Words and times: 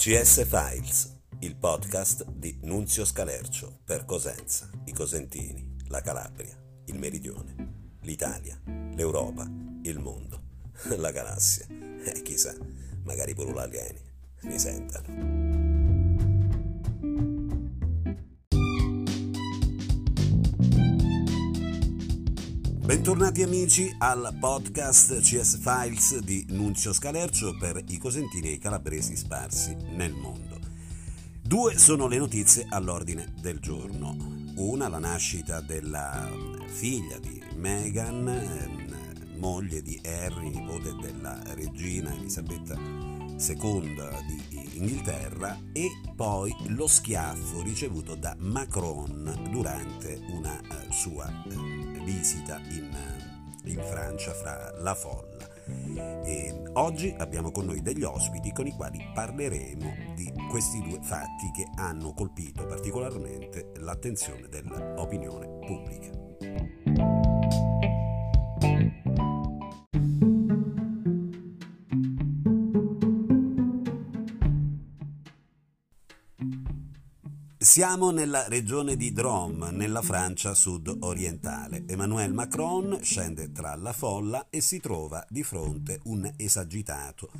CS 0.00 0.46
Files, 0.46 1.14
il 1.40 1.56
podcast 1.56 2.24
di 2.24 2.58
Nunzio 2.62 3.04
Scalercio 3.04 3.80
per 3.84 4.06
Cosenza, 4.06 4.70
i 4.86 4.94
Cosentini, 4.94 5.76
la 5.88 6.00
Calabria, 6.00 6.58
il 6.86 6.98
Meridione, 6.98 7.98
l'Italia, 8.00 8.58
l'Europa, 8.94 9.46
il 9.82 9.98
mondo, 9.98 10.40
la 10.96 11.10
galassia 11.10 11.66
e 11.68 12.22
chissà, 12.22 12.54
magari 13.02 13.34
pure 13.34 13.60
alieni 13.60 14.00
mi 14.44 14.58
sentano. 14.58 15.39
Bentornati 22.90 23.44
amici 23.44 23.94
al 23.98 24.36
podcast 24.40 25.20
CS 25.20 25.60
Files 25.60 26.18
di 26.18 26.44
Nunzio 26.48 26.92
Scalercio 26.92 27.56
per 27.56 27.84
i 27.86 27.98
cosentini 27.98 28.48
e 28.48 28.52
i 28.54 28.58
calabresi 28.58 29.14
sparsi 29.14 29.76
nel 29.92 30.12
mondo. 30.12 30.58
Due 31.40 31.78
sono 31.78 32.08
le 32.08 32.18
notizie 32.18 32.66
all'ordine 32.68 33.32
del 33.40 33.60
giorno. 33.60 34.16
Una, 34.56 34.88
la 34.88 34.98
nascita 34.98 35.60
della 35.60 36.28
figlia 36.66 37.20
di 37.20 37.40
Meghan, 37.54 38.26
ehm, 38.26 39.36
moglie 39.36 39.82
di 39.82 40.00
Harry, 40.04 40.50
nipote 40.50 40.92
della 41.00 41.40
regina 41.54 42.12
Elisabetta 42.12 42.74
II 42.74 43.94
di 44.26 44.78
Inghilterra, 44.78 45.56
e 45.72 45.90
poi 46.16 46.52
lo 46.70 46.88
schiaffo 46.88 47.62
ricevuto 47.62 48.16
da 48.16 48.34
Macron 48.40 49.48
durante 49.48 50.20
una 50.30 50.58
eh, 50.58 50.92
sua 50.92 51.30
eh, 51.48 51.89
visita 52.10 52.60
in, 52.70 52.90
in 53.64 53.82
Francia 53.84 54.32
fra 54.32 54.72
la 54.78 54.94
folla. 54.94 55.48
E 56.24 56.62
oggi 56.72 57.14
abbiamo 57.16 57.52
con 57.52 57.66
noi 57.66 57.80
degli 57.80 58.02
ospiti 58.02 58.50
con 58.52 58.66
i 58.66 58.72
quali 58.72 58.98
parleremo 59.14 60.14
di 60.16 60.32
questi 60.50 60.80
due 60.82 60.98
fatti 61.02 61.50
che 61.54 61.66
hanno 61.76 62.12
colpito 62.12 62.66
particolarmente 62.66 63.70
l'attenzione 63.76 64.48
dell'opinione 64.48 65.46
pubblica. 65.64 66.79
Siamo 77.70 78.10
nella 78.10 78.48
regione 78.48 78.96
di 78.96 79.12
Drôme, 79.12 79.70
nella 79.70 80.02
Francia 80.02 80.54
sud-orientale. 80.54 81.84
Emmanuel 81.86 82.32
Macron 82.32 82.98
scende 83.00 83.52
tra 83.52 83.76
la 83.76 83.92
folla 83.92 84.48
e 84.50 84.60
si 84.60 84.80
trova 84.80 85.24
di 85.28 85.44
fronte 85.44 86.00
un 86.06 86.28
esagitato 86.36 87.30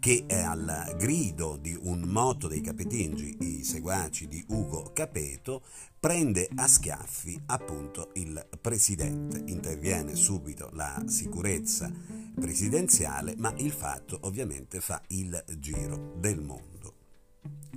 che 0.00 0.24
al 0.28 0.92
grido 0.98 1.56
di 1.56 1.78
un 1.80 2.00
motto 2.00 2.48
dei 2.48 2.62
capetingi, 2.62 3.36
i 3.42 3.62
seguaci 3.62 4.26
di 4.26 4.44
Ugo 4.48 4.90
Capeto, 4.92 5.62
prende 6.00 6.48
a 6.56 6.66
schiaffi 6.66 7.40
appunto 7.46 8.10
il 8.14 8.44
presidente. 8.60 9.40
Interviene 9.46 10.16
subito 10.16 10.68
la 10.72 11.00
sicurezza 11.06 11.88
presidenziale, 12.34 13.36
ma 13.38 13.54
il 13.58 13.70
fatto 13.70 14.18
ovviamente 14.22 14.80
fa 14.80 15.00
il 15.10 15.44
giro 15.60 16.16
del 16.18 16.42
mondo. 16.42 16.75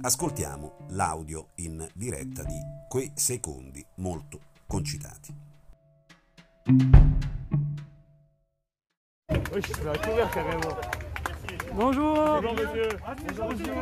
Ascoltiamo 0.02 0.86
l'audio 0.92 1.50
in 1.55 1.86
diretta 1.94 2.44
di 2.44 2.58
quei 2.88 3.11
secondi 3.16 3.86
molto 3.95 4.39
concitati. 4.66 5.36
Bonjour 11.73 12.39
Bonjour 12.39 12.53
monsieur. 12.53 12.97
Monsieur. 13.45 13.75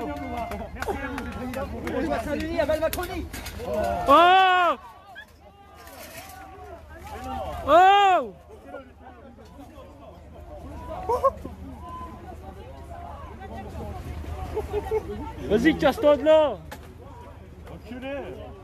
Oh 4.07 4.79
Oh 7.67 8.33
De 14.89 16.23
là 16.23 16.59
Enculé. 17.71 18.55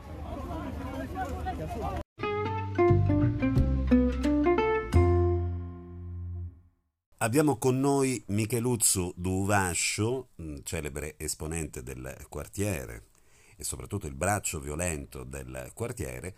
Abbiamo 7.18 7.58
con 7.58 7.78
noi 7.78 8.22
Micheluzzo 8.28 9.12
Duvascio, 9.16 10.28
celebre 10.62 11.14
esponente 11.18 11.82
del 11.82 12.26
quartiere 12.30 13.08
e 13.56 13.64
soprattutto 13.64 14.06
il 14.06 14.14
braccio 14.14 14.60
violento 14.60 15.24
del 15.24 15.72
quartiere, 15.74 16.36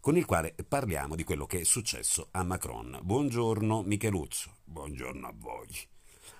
con 0.00 0.16
il 0.16 0.24
quale 0.24 0.54
parliamo 0.66 1.14
di 1.14 1.22
quello 1.22 1.46
che 1.46 1.60
è 1.60 1.64
successo 1.64 2.28
a 2.32 2.42
Macron. 2.42 2.98
Buongiorno 3.02 3.82
Micheluzzo. 3.82 4.56
Buongiorno 4.64 5.26
a 5.26 5.34
voi. 5.36 5.68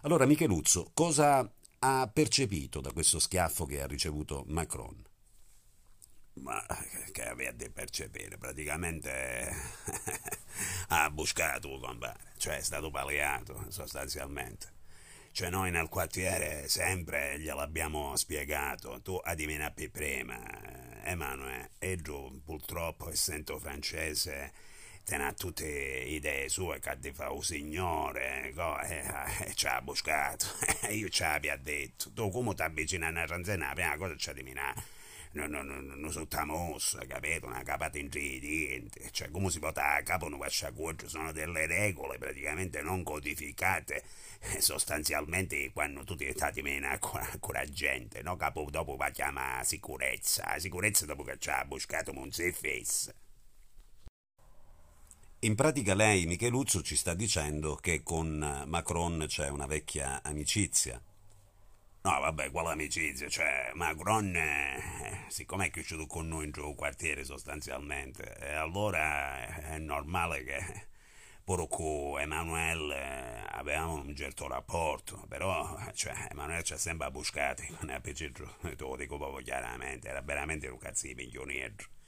Allora 0.02 0.26
Micheluzzo, 0.26 0.90
cosa 0.94 1.48
ha 1.82 2.10
percepito 2.12 2.80
da 2.80 2.92
questo 2.92 3.18
schiaffo 3.18 3.64
che 3.64 3.80
ha 3.80 3.86
ricevuto 3.86 4.44
Macron? 4.48 5.02
Ma 6.34 6.64
che 7.12 7.26
aveva 7.26 7.52
di 7.52 7.70
percepire? 7.70 8.36
Praticamente 8.36 9.50
ha 10.88 11.10
buscato, 11.10 11.78
compare. 11.78 12.32
Cioè 12.36 12.58
è 12.58 12.62
stato 12.62 12.90
paliato, 12.90 13.64
sostanzialmente. 13.68 14.78
Cioè 15.32 15.48
noi 15.48 15.70
nel 15.70 15.88
quartiere 15.88 16.68
sempre 16.68 17.38
gliel'abbiamo 17.38 18.14
spiegato. 18.16 19.00
Tu 19.02 19.18
adivina 19.22 19.72
prima, 19.90 20.38
Emanuele, 21.04 21.70
e 21.78 21.96
giù 21.96 22.42
purtroppo 22.44 23.10
essendo 23.10 23.58
francese 23.58 24.52
ha 25.14 25.32
tutte 25.32 25.66
idee 25.66 26.48
sue 26.48 26.78
che 26.78 26.98
ti 27.00 27.12
fa 27.12 27.30
un 27.30 27.42
signore 27.42 28.52
e 28.52 29.44
eh, 29.46 29.54
ci 29.54 29.66
ha 29.66 29.80
buscato 29.80 30.46
io 30.90 31.08
ci 31.08 31.22
abbia 31.22 31.56
detto 31.56 32.10
tu 32.12 32.30
come 32.30 32.54
ti 32.54 32.62
avvicini 32.62 33.04
a 33.04 33.08
una 33.08 33.26
la 33.26 33.72
prima 33.74 33.96
cosa 33.96 34.14
c'è 34.14 34.32
di 34.32 34.42
minare 34.42 34.98
non, 35.32 35.48
non, 35.50 35.66
non, 35.66 35.84
non 35.86 36.10
sotto 36.10 36.44
mossa, 36.44 37.06
capito? 37.06 37.46
Una 37.46 37.62
capata 37.62 37.98
ingrediente, 37.98 39.10
cioè 39.12 39.30
come 39.30 39.48
si 39.50 39.60
porta 39.60 39.94
a 39.94 40.02
capo 40.02 40.26
un 40.26 40.36
guasciacuoggio, 40.36 41.08
sono 41.08 41.30
delle 41.30 41.66
regole 41.66 42.18
praticamente 42.18 42.82
non 42.82 43.04
codificate 43.04 44.02
eh, 44.40 44.60
sostanzialmente 44.60 45.70
quando 45.72 46.02
tu 46.04 46.16
ti 46.16 46.28
stati 46.32 46.62
meno 46.62 46.88
la 47.52 47.64
gente, 47.66 48.22
no? 48.22 48.36
Capo 48.36 48.66
dopo 48.70 48.96
va 48.96 49.06
a 49.06 49.10
chiamare 49.10 49.64
sicurezza, 49.64 50.44
la 50.48 50.58
sicurezza 50.58 51.06
dopo 51.06 51.22
che 51.22 51.36
ci 51.38 51.50
ha 51.50 51.64
buscato 51.64 52.10
un 52.10 52.30
face. 52.30 53.14
In 55.42 55.54
pratica 55.54 55.94
lei, 55.94 56.26
Micheluzzo, 56.26 56.82
ci 56.82 56.96
sta 56.96 57.14
dicendo 57.14 57.74
che 57.76 58.02
con 58.02 58.64
Macron 58.66 59.24
c'è 59.26 59.48
una 59.48 59.64
vecchia 59.64 60.22
amicizia. 60.22 61.02
No, 62.02 62.20
vabbè, 62.20 62.50
quale 62.50 62.72
amicizia? 62.72 63.26
Cioè, 63.26 63.70
Macron, 63.72 64.36
eh, 64.36 65.24
siccome 65.28 65.68
è 65.68 65.70
cresciuto 65.70 66.06
con 66.06 66.28
noi 66.28 66.44
in 66.44 66.50
giù 66.50 66.74
quartiere 66.74 67.24
sostanzialmente, 67.24 68.36
e 68.38 68.52
allora 68.52 69.70
è 69.70 69.78
normale 69.78 70.44
che 70.44 70.88
pure 71.42 71.66
con 71.70 72.20
Emanuele 72.20 72.96
eh, 72.96 73.44
avevamo 73.48 73.94
un 73.94 74.14
certo 74.14 74.46
rapporto, 74.46 75.24
però, 75.26 75.74
cioè, 75.94 76.28
Emanuele 76.30 76.64
ci 76.64 76.74
ha 76.74 76.78
sempre 76.78 77.10
buscati, 77.10 77.66
non 77.80 77.88
è 77.88 78.12
giù, 78.12 78.46
te 78.60 78.76
lo 78.76 78.94
dico 78.94 79.16
proprio 79.16 79.42
chiaramente, 79.42 80.06
era 80.06 80.20
veramente 80.20 80.68
un 80.68 80.76
cazzo 80.76 81.06
di 81.06 81.14
miglioniero 81.14 81.74
non 81.74 81.99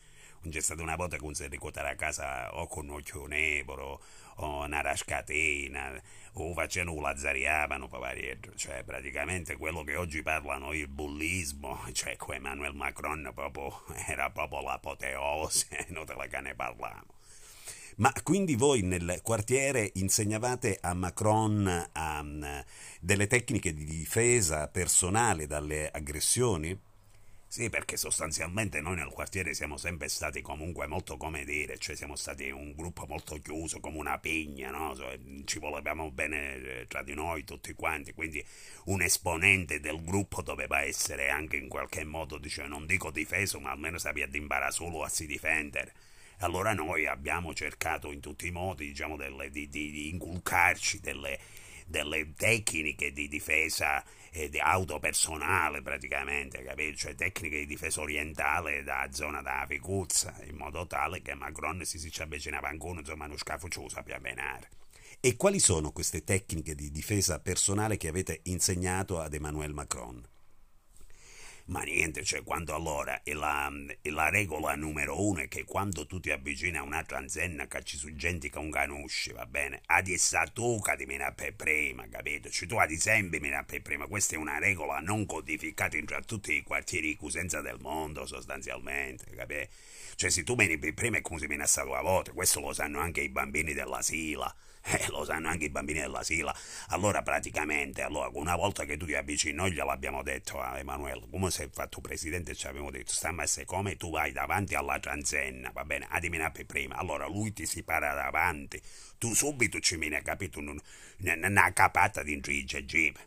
c'è 0.48 0.60
stata 0.60 0.82
una 0.82 0.96
volta 0.96 1.16
che 1.16 1.24
non 1.24 1.34
si 1.34 1.46
ricottava 1.46 1.90
a 1.90 1.94
casa 1.94 2.56
o 2.56 2.66
con 2.66 2.88
un 2.88 2.96
occhio 2.96 3.26
nevro 3.26 4.00
o 4.36 4.64
una 4.64 4.80
rascatina 4.80 6.00
o 6.34 6.52
facendo 6.54 6.94
un 6.94 7.02
lazzariavano 7.02 7.88
cioè 8.56 8.82
praticamente 8.84 9.56
quello 9.56 9.84
che 9.84 9.96
oggi 9.96 10.22
parlano 10.22 10.72
il 10.72 10.88
bullismo 10.88 11.80
cioè 11.92 12.16
con 12.16 12.34
Emmanuel 12.34 12.74
Macron 12.74 13.30
proprio, 13.34 13.82
era 14.06 14.30
proprio 14.30 14.62
l'apoteose 14.62 15.86
non 15.90 16.06
te 16.06 16.14
la 16.14 16.26
che 16.26 16.40
ne 16.40 16.54
parliamo 16.54 17.20
ma 17.96 18.10
quindi 18.22 18.56
voi 18.56 18.80
nel 18.80 19.20
quartiere 19.22 19.90
insegnavate 19.94 20.78
a 20.80 20.94
Macron 20.94 21.90
um, 21.94 22.64
delle 23.00 23.26
tecniche 23.26 23.74
di 23.74 23.84
difesa 23.84 24.66
personale 24.68 25.46
dalle 25.46 25.90
aggressioni? 25.90 26.78
Sì, 27.52 27.68
perché 27.68 27.98
sostanzialmente 27.98 28.80
noi 28.80 28.96
nel 28.96 29.10
quartiere 29.10 29.52
siamo 29.52 29.76
sempre 29.76 30.08
stati 30.08 30.40
comunque 30.40 30.86
molto, 30.86 31.18
come 31.18 31.44
dire, 31.44 31.76
cioè 31.76 31.94
siamo 31.94 32.16
stati 32.16 32.48
un 32.48 32.72
gruppo 32.74 33.04
molto 33.06 33.38
chiuso, 33.42 33.78
come 33.78 33.98
una 33.98 34.18
pigna, 34.18 34.70
no? 34.70 34.96
Ci 35.44 35.58
volevamo 35.58 36.10
bene 36.10 36.54
eh, 36.54 36.86
tra 36.86 37.02
di 37.02 37.12
noi 37.12 37.44
tutti 37.44 37.74
quanti, 37.74 38.14
quindi 38.14 38.42
un 38.86 39.02
esponente 39.02 39.80
del 39.80 40.02
gruppo 40.02 40.40
doveva 40.40 40.80
essere 40.80 41.28
anche 41.28 41.56
in 41.58 41.68
qualche 41.68 42.04
modo, 42.04 42.38
dice, 42.38 42.66
non 42.66 42.86
dico 42.86 43.10
difeso, 43.10 43.60
ma 43.60 43.70
almeno 43.72 43.98
sapeva 43.98 44.24
di 44.28 44.38
imparare 44.38 44.72
solo 44.72 45.02
a 45.02 45.10
si 45.10 45.26
difendere. 45.26 45.92
Allora 46.38 46.72
noi 46.72 47.06
abbiamo 47.06 47.52
cercato 47.52 48.10
in 48.12 48.20
tutti 48.20 48.46
i 48.46 48.50
modi, 48.50 48.86
diciamo, 48.86 49.16
delle, 49.16 49.50
di, 49.50 49.68
di, 49.68 49.90
di 49.90 50.08
inculcarci 50.08 51.00
delle 51.00 51.38
delle 51.86 52.32
tecniche 52.34 53.12
di 53.12 53.28
difesa 53.28 54.02
e 54.34 54.48
di 54.48 54.58
auto 54.58 54.98
praticamente, 55.82 56.62
capito? 56.62 56.96
Cioè 56.96 57.14
tecniche 57.14 57.58
di 57.58 57.66
difesa 57.66 58.00
orientale 58.00 58.82
da 58.82 59.06
zona 59.12 59.42
da 59.42 59.66
Ficuzza, 59.68 60.34
in 60.44 60.56
modo 60.56 60.86
tale 60.86 61.20
che 61.20 61.34
Macron 61.34 61.84
si 61.84 61.98
si 61.98 62.22
avvicinava 62.22 62.68
ancora, 62.68 63.00
insomma, 63.00 63.26
uno 63.26 63.36
scafo 63.36 63.68
lo 63.74 63.88
sappia. 63.88 64.20
E 65.20 65.36
quali 65.36 65.60
sono 65.60 65.92
queste 65.92 66.24
tecniche 66.24 66.74
di 66.74 66.90
difesa 66.90 67.40
personale 67.40 67.98
che 67.98 68.08
avete 68.08 68.40
insegnato 68.44 69.20
ad 69.20 69.34
Emmanuel 69.34 69.74
Macron? 69.74 70.31
Ma 71.66 71.82
niente, 71.82 72.24
cioè 72.24 72.42
quando 72.42 72.74
allora 72.74 73.20
la, 73.24 73.70
la, 74.02 74.28
regola 74.30 74.74
numero 74.74 75.24
uno 75.24 75.40
è 75.40 75.48
che 75.48 75.64
quando 75.64 76.06
tu 76.06 76.18
ti 76.18 76.30
avvicini 76.30 76.76
a 76.76 76.82
un'altra 76.82 77.18
antenna 77.18 77.68
che 77.68 77.82
ci 77.84 77.96
sono 77.96 78.14
gente 78.16 78.50
che 78.50 78.58
non 78.58 78.70
conosci, 78.70 79.32
va 79.32 79.46
bene? 79.46 79.80
Ad 79.86 80.08
essa 80.08 80.42
tu 80.52 80.80
che 80.80 80.96
ti 80.96 81.04
viene 81.04 81.32
per 81.34 81.54
prima, 81.54 82.08
capito? 82.08 82.50
Cioè 82.50 82.66
tu 82.66 82.76
ad 82.76 82.90
sempre 82.92 83.38
vieni 83.38 83.64
per 83.64 83.80
prima, 83.80 84.06
questa 84.06 84.34
è 84.34 84.38
una 84.38 84.58
regola 84.58 84.98
non 84.98 85.24
codificata 85.24 85.96
in 85.96 86.06
tutti 86.26 86.52
i 86.54 86.62
quartieri 86.62 87.08
di 87.08 87.16
Cusenza 87.16 87.60
del 87.60 87.78
mondo 87.80 88.26
sostanzialmente, 88.26 89.26
capito? 89.34 89.70
Cioè 90.16 90.30
se 90.30 90.42
tu 90.42 90.56
vieni 90.56 90.78
per 90.78 90.94
prima 90.94 91.18
è 91.18 91.20
come 91.20 91.38
se 91.38 91.46
viene 91.46 91.62
a 91.62 91.66
salvare 91.66 92.00
a 92.00 92.02
volte, 92.02 92.32
questo 92.32 92.60
lo 92.60 92.72
sanno 92.72 92.98
anche 92.98 93.20
i 93.20 93.28
bambini 93.28 93.72
della 93.72 94.02
Sila 94.02 94.52
eh, 94.84 95.06
lo 95.08 95.24
sanno 95.24 95.48
anche 95.48 95.66
i 95.66 95.70
bambini 95.70 96.00
dell'asilo. 96.00 96.52
Allora, 96.88 97.22
praticamente, 97.22 98.02
allora, 98.02 98.30
una 98.34 98.56
volta 98.56 98.84
che 98.84 98.96
tu 98.96 99.06
ti 99.06 99.14
avvicini, 99.14 99.54
noi 99.54 99.72
gliel'abbiamo 99.72 100.22
detto 100.22 100.60
a 100.60 100.78
Emanuele, 100.78 101.26
come 101.30 101.50
sei 101.50 101.68
fatto 101.72 102.00
presidente, 102.00 102.54
ci 102.54 102.66
abbiamo 102.66 102.90
detto, 102.90 103.12
stamma 103.12 103.44
come 103.64 103.96
tu 103.96 104.10
vai 104.10 104.32
davanti 104.32 104.74
alla 104.74 104.98
transenna, 104.98 105.70
va 105.72 105.84
bene, 105.84 106.06
a 106.10 106.18
diminare 106.18 106.64
prima. 106.64 106.96
Allora 106.96 107.26
lui 107.26 107.52
ti 107.52 107.66
si 107.66 107.82
para 107.82 108.14
davanti, 108.14 108.80
tu 109.18 109.34
subito 109.34 109.78
ci 109.80 109.96
vieni, 109.96 110.20
capito, 110.22 110.58
una 110.60 111.72
capata 111.72 112.22
di 112.22 112.40
jeep. 112.40 113.18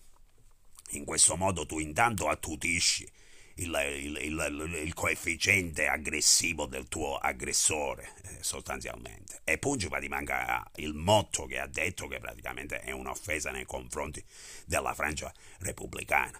In 0.89 1.05
questo 1.05 1.35
modo 1.35 1.65
tu 1.65 1.79
intanto 1.79 2.27
attutisci 2.27 3.09
il, 3.55 3.73
il, 4.01 4.17
il, 4.21 4.79
il, 4.83 4.93
coefficiente 4.93 5.87
aggressivo 5.87 6.65
del 6.65 6.87
tuo 6.87 7.15
aggressore, 7.17 8.13
eh, 8.23 8.37
sostanzialmente. 8.41 9.41
E 9.43 9.59
ti 9.59 10.07
manca 10.07 10.69
il 10.75 10.93
motto 10.93 11.45
che 11.45 11.59
ha 11.59 11.67
detto 11.67 12.07
che 12.07 12.19
praticamente 12.19 12.81
è 12.81 12.91
un'offesa 12.91 13.51
nei 13.51 13.65
confronti 13.65 14.23
della 14.65 14.93
Francia 14.93 15.31
repubblicana. 15.59 16.39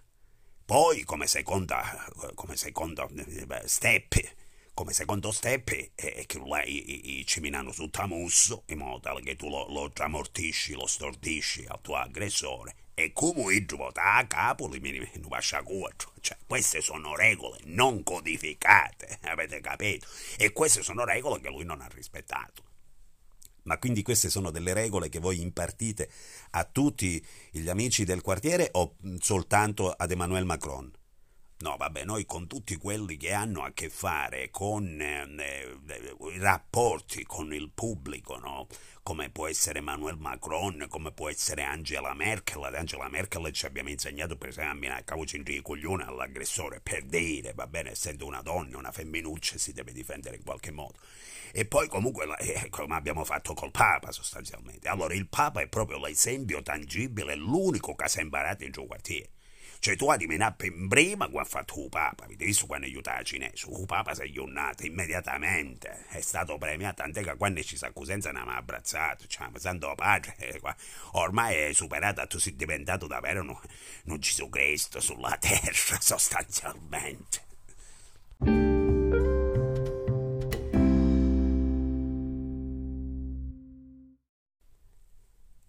Poi, 0.66 1.04
come 1.04 1.28
seconda, 1.28 2.06
come 2.34 2.58
seconda 2.58 3.08
eh, 3.08 3.68
step, 3.68 4.16
come 4.74 4.92
secondo 4.92 5.32
step 5.32 5.94
è 5.96 6.26
che 6.26 6.40
lei 6.40 7.24
ci 7.26 7.40
minano 7.40 7.72
sul 7.72 7.92
tamusso 7.92 8.64
in 8.68 8.80
modo 8.80 9.00
tale 9.00 9.22
che 9.22 9.36
tu 9.36 9.48
lo, 9.48 9.72
lo 9.72 9.90
tramortisci, 9.92 10.74
lo 10.74 10.88
stordisci 10.88 11.66
al 11.68 11.80
tuo 11.82 11.96
aggressore 11.96 12.76
e 12.96 13.12
come 13.14 13.64
vota 13.76 14.14
a 14.14 14.26
capo 14.26 14.68
li 14.68 14.80
mini 14.80 14.98
non 14.98 15.30
lascia 15.30 15.62
quattro. 15.62 16.14
Cioè, 16.22 16.38
queste 16.48 16.82
sono 16.82 17.16
regole 17.16 17.60
non 17.66 18.02
codificate, 18.02 19.20
avete 19.30 19.60
capito? 19.60 20.08
E 20.38 20.52
queste 20.54 20.82
sono 20.82 21.04
regole 21.04 21.42
che 21.42 21.50
lui 21.50 21.66
non 21.66 21.82
ha 21.82 21.88
rispettato. 21.94 22.64
Ma 23.64 23.78
quindi 23.78 24.02
queste 24.02 24.30
sono 24.30 24.52
delle 24.52 24.74
regole 24.74 25.10
che 25.10 25.20
voi 25.20 25.42
impartite 25.42 26.10
a 26.52 26.64
tutti 26.64 27.24
gli 27.52 27.68
amici 27.68 28.06
del 28.06 28.22
quartiere 28.22 28.70
o 28.72 28.96
soltanto 29.20 29.92
ad 29.92 30.12
Emmanuel 30.12 30.46
Macron? 30.46 30.92
No, 31.58 31.78
vabbè, 31.78 32.04
noi 32.04 32.26
con 32.26 32.48
tutti 32.48 32.76
quelli 32.76 33.16
che 33.16 33.32
hanno 33.32 33.64
a 33.64 33.72
che 33.72 33.90
fare 33.90 34.50
con 34.52 35.00
eh, 35.00 35.26
eh, 35.38 36.16
i 36.34 36.38
rapporti 36.38 37.24
con 37.24 37.54
il 37.54 37.72
pubblico, 37.74 38.38
no? 38.38 38.68
come 39.02 39.30
può 39.30 39.48
essere 39.48 39.80
Emmanuel 39.80 40.18
Macron, 40.18 40.88
come 40.90 41.12
può 41.12 41.30
essere 41.30 41.64
Angela 41.64 42.14
Merkel. 42.14 42.64
Ad 42.64 42.74
Angela 42.74 43.08
Merkel 43.08 43.52
ci 43.54 43.68
abbiamo 43.68 43.90
insegnato 43.90 44.36
per 44.36 44.50
esempio 44.50 44.92
a 44.92 45.02
cavocin 45.04 45.44
di 45.44 45.62
coglione 45.62 46.04
all'aggressore, 46.04 46.82
per 46.82 47.04
dire, 47.04 47.54
va 47.54 47.68
bene, 47.68 47.92
essendo 47.92 48.26
una 48.26 48.42
donna, 48.42 48.78
una 48.78 48.92
femminuccia, 48.92 49.58
si 49.58 49.74
deve 49.74 49.94
difendere 49.94 50.38
in 50.38 50.44
qualche 50.44 50.72
modo. 50.72 50.98
E 51.54 51.66
poi 51.66 51.88
comunque, 51.88 52.26
eh, 52.40 52.68
come 52.70 52.96
abbiamo 52.96 53.24
fatto 53.24 53.54
col 53.54 53.72
Papa 53.72 54.12
sostanzialmente. 54.12 54.90
Allora 54.90 55.14
il 55.14 55.28
Papa 55.28 55.62
è 55.62 55.68
proprio 55.68 56.00
l'esempio 56.00 56.64
tangibile, 56.64 57.36
l'unico 57.36 57.94
che 57.94 58.06
ha 58.06 58.22
imparato 58.22 58.64
in 58.64 58.72
giù 58.72 58.88
quartiere. 58.88 59.35
Cioè 59.86 59.96
tu 59.96 60.10
hai 60.10 60.26
menato 60.26 60.66
prima 60.90 61.28
quando 61.28 61.38
ha 61.38 61.44
fatto 61.46 61.80
il 61.80 61.90
Papa, 61.90 62.26
visto 62.28 62.66
quando 62.66 62.88
aiutava 62.88 63.22
il 63.22 63.86
Papa 63.86 64.16
si 64.16 64.24
è 64.24 64.32
giornato 64.32 64.84
immediatamente, 64.84 66.08
è 66.08 66.22
stato 66.22 66.58
premiato, 66.58 67.04
tant'è 67.04 67.22
che 67.22 67.36
quando 67.36 67.62
ci 67.62 67.78
si 67.78 67.86
accusenza 67.86 68.32
non 68.32 68.50
ha 68.50 68.56
abbracciato, 68.56 69.28
cioè, 69.28 69.48
santo 69.60 69.94
padre, 69.94 70.38
eh, 70.42 70.60
ormai 71.12 71.56
è 71.56 71.74
superato, 71.74 72.26
tu 72.26 72.40
sei 72.40 72.56
diventato 72.56 73.06
davvero 73.06 73.42
un, 73.42 73.56
un 74.06 74.20
Gesù 74.20 74.50
Cristo 74.50 75.00
sulla 75.00 75.38
terra 75.38 75.98
sostanzialmente. 76.02 77.45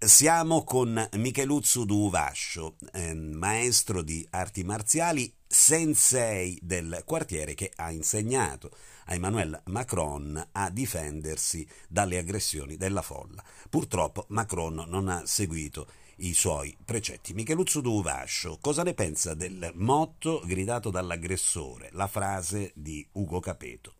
Siamo 0.06 0.62
con 0.62 1.08
Micheluzzo 1.14 1.84
Duvascio, 1.84 2.76
eh, 2.92 3.12
maestro 3.12 4.02
di 4.02 4.24
arti 4.30 4.62
marziali, 4.62 5.34
sensei 5.44 6.56
del 6.62 7.02
quartiere 7.04 7.54
che 7.54 7.72
ha 7.74 7.90
insegnato 7.90 8.70
a 9.06 9.14
Emmanuel 9.14 9.60
Macron 9.64 10.50
a 10.52 10.70
difendersi 10.70 11.66
dalle 11.88 12.18
aggressioni 12.18 12.76
della 12.76 13.02
folla. 13.02 13.42
Purtroppo 13.68 14.26
Macron 14.28 14.84
non 14.86 15.08
ha 15.08 15.26
seguito 15.26 15.88
i 16.18 16.34
suoi 16.34 16.76
precetti. 16.84 17.34
Micheluzzo 17.34 17.80
Duvascio, 17.80 18.58
cosa 18.60 18.84
ne 18.84 18.94
pensa 18.94 19.34
del 19.34 19.72
motto 19.74 20.40
gridato 20.46 20.90
dall'aggressore, 20.90 21.88
la 21.94 22.06
frase 22.06 22.70
di 22.76 23.04
Ugo 23.14 23.40
Capeto? 23.40 23.94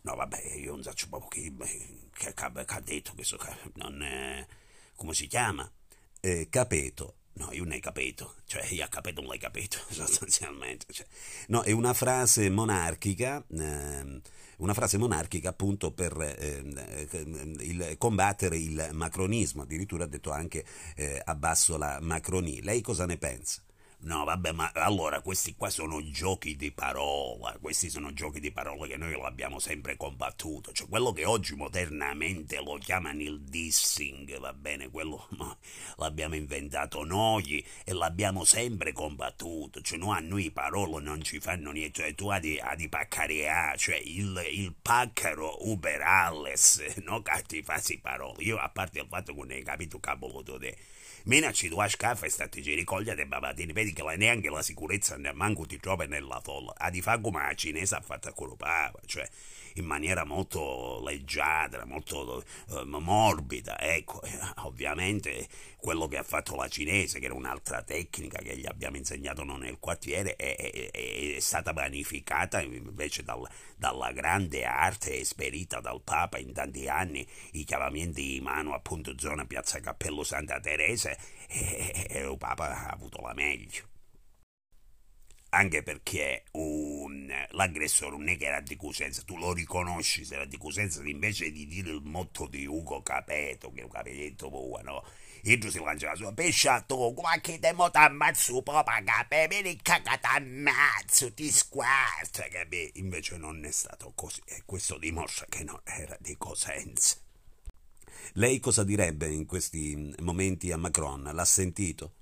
No, 0.00 0.14
vabbè, 0.14 0.54
io 0.54 0.70
non 0.72 0.82
so 0.82 0.90
che, 1.28 1.52
che, 2.14 2.32
ha 2.36 2.80
detto 2.80 3.12
questo, 3.14 3.38
non, 3.74 4.02
è, 4.02 4.46
come 4.96 5.14
si 5.14 5.26
chiama? 5.26 5.70
Eh, 6.20 6.48
capeto. 6.48 7.16
No, 7.36 7.50
io 7.50 7.64
non 7.64 7.72
hai 7.72 7.80
capito, 7.80 8.36
cioè 8.46 8.64
io 8.66 8.84
ho 8.84 8.88
capito 8.88 9.20
non 9.20 9.30
l'hai 9.30 9.40
capito 9.40 9.78
sostanzialmente. 9.90 10.86
Cioè. 10.92 11.04
No, 11.48 11.62
è 11.62 11.72
una 11.72 11.92
frase 11.92 12.48
monarchica, 12.48 13.44
eh, 13.50 14.20
una 14.58 14.74
frase 14.74 14.98
monarchica 14.98 15.48
appunto 15.48 15.90
per 15.90 16.16
eh, 16.20 16.62
il, 17.58 17.96
combattere 17.98 18.56
il 18.56 18.90
macronismo, 18.92 19.62
addirittura 19.62 20.04
ha 20.04 20.06
detto 20.06 20.30
anche 20.30 20.64
eh, 20.94 21.20
abbasso 21.24 21.76
la 21.76 21.98
macronie. 22.00 22.62
Lei 22.62 22.80
cosa 22.82 23.04
ne 23.04 23.16
pensa? 23.16 23.62
No, 24.04 24.24
vabbè, 24.24 24.52
ma 24.52 24.70
allora 24.74 25.22
questi 25.22 25.54
qua 25.56 25.70
sono 25.70 26.02
giochi 26.10 26.56
di 26.56 26.70
parola, 26.72 27.56
questi 27.58 27.88
sono 27.88 28.12
giochi 28.12 28.38
di 28.38 28.52
parola 28.52 28.86
che 28.86 28.98
noi 28.98 29.18
l'abbiamo 29.18 29.58
sempre 29.58 29.96
combattuto, 29.96 30.72
cioè 30.72 30.86
quello 30.88 31.10
che 31.12 31.24
oggi 31.24 31.54
modernamente 31.54 32.60
lo 32.62 32.76
chiamano 32.76 33.22
il 33.22 33.40
dissing, 33.40 34.38
va 34.38 34.52
bene, 34.52 34.90
quello 34.90 35.26
l'abbiamo 35.96 36.34
inventato 36.34 37.02
noi 37.02 37.64
e 37.82 37.94
l'abbiamo 37.94 38.44
sempre 38.44 38.92
combattuto, 38.92 39.80
cioè 39.80 39.96
noi 39.96 40.18
a 40.18 40.20
noi 40.20 40.50
parole 40.50 41.02
non 41.02 41.22
ci 41.22 41.40
fanno 41.40 41.70
niente, 41.70 42.02
cioè 42.02 42.14
tu 42.14 42.28
hai 42.28 42.40
di, 42.40 42.60
di 42.76 42.88
paccaria, 42.90 43.74
cioè 43.76 43.96
il, 43.96 44.38
il 44.52 44.74
paccaro 44.82 45.66
uber 45.66 46.02
no 47.04 47.22
che 47.22 47.42
ti 47.46 47.62
fasi 47.62 48.00
parole, 48.00 48.42
io 48.42 48.58
a 48.58 48.68
parte 48.68 49.00
il 49.00 49.06
fatto 49.08 49.32
che 49.32 49.38
non 49.40 49.50
hai 49.50 49.62
capito 49.62 49.98
capo 49.98 50.42
te 50.42 50.76
Minaci 51.26 51.70
due 51.70 51.88
scafe 51.88 52.26
e 52.26 52.28
stati 52.28 52.60
ricoglie 52.74 53.14
dei 53.14 53.24
babatini, 53.24 53.72
vedi 53.72 53.94
che 53.94 54.02
la, 54.02 54.14
neanche 54.14 54.50
la 54.50 54.60
sicurezza 54.60 55.16
manco 55.32 55.64
ti 55.64 55.78
trova 55.80 56.04
nella 56.04 56.38
folla. 56.44 56.74
A 56.76 56.90
di 56.90 57.00
fa 57.00 57.18
come 57.18 57.40
la 57.40 57.54
cinese 57.54 57.94
ha 57.94 58.02
fatto 58.02 58.30
quello 58.34 58.56
papa, 58.56 59.00
cioè 59.06 59.26
in 59.76 59.86
maniera 59.86 60.24
molto 60.24 61.00
leggiadra, 61.02 61.86
molto 61.86 62.44
uh, 62.66 62.82
morbida. 62.84 63.80
Ecco, 63.80 64.20
eh, 64.20 64.38
ovviamente 64.64 65.48
quello 65.84 66.08
che 66.08 66.16
ha 66.16 66.22
fatto 66.22 66.56
la 66.56 66.66
cinese, 66.66 67.18
che 67.18 67.26
era 67.26 67.34
un'altra 67.34 67.82
tecnica 67.82 68.38
che 68.38 68.56
gli 68.56 68.64
abbiamo 68.64 68.96
insegnato 68.96 69.44
noi 69.44 69.58
nel 69.58 69.78
quartiere, 69.78 70.34
è, 70.34 70.56
è, 70.56 70.90
è 70.90 71.40
stata 71.40 71.74
vanificata 71.74 72.62
invece 72.62 73.22
dal, 73.22 73.46
dalla 73.76 74.10
grande 74.12 74.64
arte 74.64 75.20
esperita 75.20 75.80
dal 75.80 76.00
Papa 76.02 76.38
in 76.38 76.54
tanti 76.54 76.88
anni, 76.88 77.28
i 77.52 77.64
chiamamenti 77.64 78.22
di 78.22 78.40
mano 78.40 78.72
appunto 78.72 79.12
zona 79.18 79.44
Piazza 79.44 79.78
Cappello 79.80 80.22
Santa 80.24 80.58
Teresa, 80.58 81.14
e, 81.48 82.06
e 82.08 82.20
il 82.20 82.38
Papa 82.38 82.86
ha 82.86 82.88
avuto 82.88 83.20
la 83.20 83.34
meglio. 83.34 83.86
Anche 85.50 85.82
perché 85.82 86.44
un, 86.52 87.30
l'aggressore 87.50 88.16
non 88.16 88.28
è 88.28 88.38
che 88.38 88.46
era 88.46 88.62
di 88.62 88.74
Cosenza, 88.74 89.22
tu 89.22 89.36
lo 89.36 89.52
riconosci 89.52 90.24
se 90.24 90.36
era 90.36 90.46
di 90.46 90.56
Cosenza, 90.56 91.02
invece 91.04 91.52
di 91.52 91.66
dire 91.66 91.90
il 91.90 92.00
motto 92.02 92.46
di 92.46 92.64
Ugo 92.64 93.02
Capeto, 93.02 93.70
che 93.70 93.82
è 93.82 93.84
un 93.84 93.90
capetetto 93.90 94.48
buono, 94.48 95.04
no? 95.44 95.58
Tu 95.58 95.70
si 95.70 95.78
lancia 95.78 96.08
la 96.08 96.14
sua 96.14 96.32
pesciato, 96.32 97.12
qualche 97.14 97.58
tempo 97.58 97.90
t'ammazzo 97.90 98.62
proprio 98.62 99.04
cape, 99.04 99.46
vieni 99.48 99.76
cagata 99.76 100.32
ammazzo, 100.32 101.32
ti 101.32 101.50
squarta, 101.50 102.48
capi? 102.48 102.92
Invece 102.94 103.36
non 103.36 103.64
è 103.64 103.70
stato 103.70 104.12
così, 104.14 104.40
e 104.46 104.62
questo 104.64 104.98
dimostra 104.98 105.46
che 105.48 105.62
non 105.62 105.80
era 105.84 106.16
di 106.20 106.36
Cosenza. 106.36 107.16
Lei 108.34 108.58
cosa 108.58 108.84
direbbe 108.84 109.28
in 109.28 109.46
questi 109.46 110.14
momenti 110.20 110.72
a 110.72 110.76
Macron? 110.76 111.30
L'ha 111.32 111.44
sentito? 111.44 112.14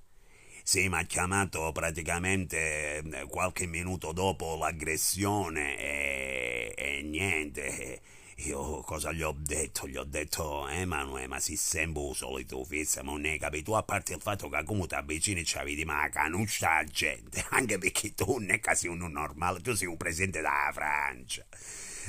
Sì, 0.64 0.88
mi 0.88 0.98
ha 0.98 1.04
chiamato 1.04 1.72
praticamente 1.72 2.98
eh, 2.98 3.26
qualche 3.28 3.66
minuto 3.66 4.12
dopo 4.12 4.56
l'aggressione 4.56 5.76
e, 5.76 6.74
e 6.76 7.02
niente. 7.02 8.00
Io 8.44 8.80
cosa 8.80 9.12
gli 9.12 9.22
ho 9.22 9.34
detto? 9.38 9.86
Gli 9.86 9.96
ho 9.96 10.02
detto, 10.02 10.66
Emanuele, 10.66 11.28
ma 11.28 11.38
si 11.38 11.54
sembra 11.56 12.02
un 12.02 12.14
solito 12.14 12.64
fissa, 12.64 13.02
ma 13.04 13.12
non 13.12 13.20
ne 13.20 13.38
capi 13.38 13.62
tu, 13.62 13.72
a 13.72 13.84
parte 13.84 14.14
il 14.14 14.20
fatto 14.20 14.48
che 14.48 14.64
come 14.64 14.86
ti 14.88 14.94
avvicini 14.96 15.40
e 15.40 15.44
ci 15.44 15.58
vedi 15.62 15.84
ma 15.84 16.08
canuccia 16.08 16.74
la 16.74 16.84
gente, 16.84 17.44
anche 17.50 17.78
perché 17.78 18.14
tu 18.14 18.38
non 18.38 18.50
è 18.50 18.58
che 18.58 18.74
sei 18.74 18.90
uno 18.90 19.06
normale, 19.06 19.60
tu 19.60 19.74
sei 19.74 19.86
un 19.86 19.96
presidente 19.96 20.38
della 20.38 20.70
Francia. 20.72 21.46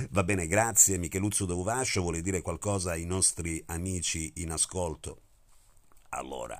Va 0.09 0.23
bene, 0.23 0.47
grazie 0.47 0.97
Micheluzzo 0.97 1.45
Dovascio, 1.45 2.01
vuole 2.01 2.21
dire 2.21 2.41
qualcosa 2.41 2.91
ai 2.91 3.05
nostri 3.05 3.61
amici 3.67 4.31
in 4.37 4.51
ascolto? 4.51 5.21
Allora, 6.09 6.57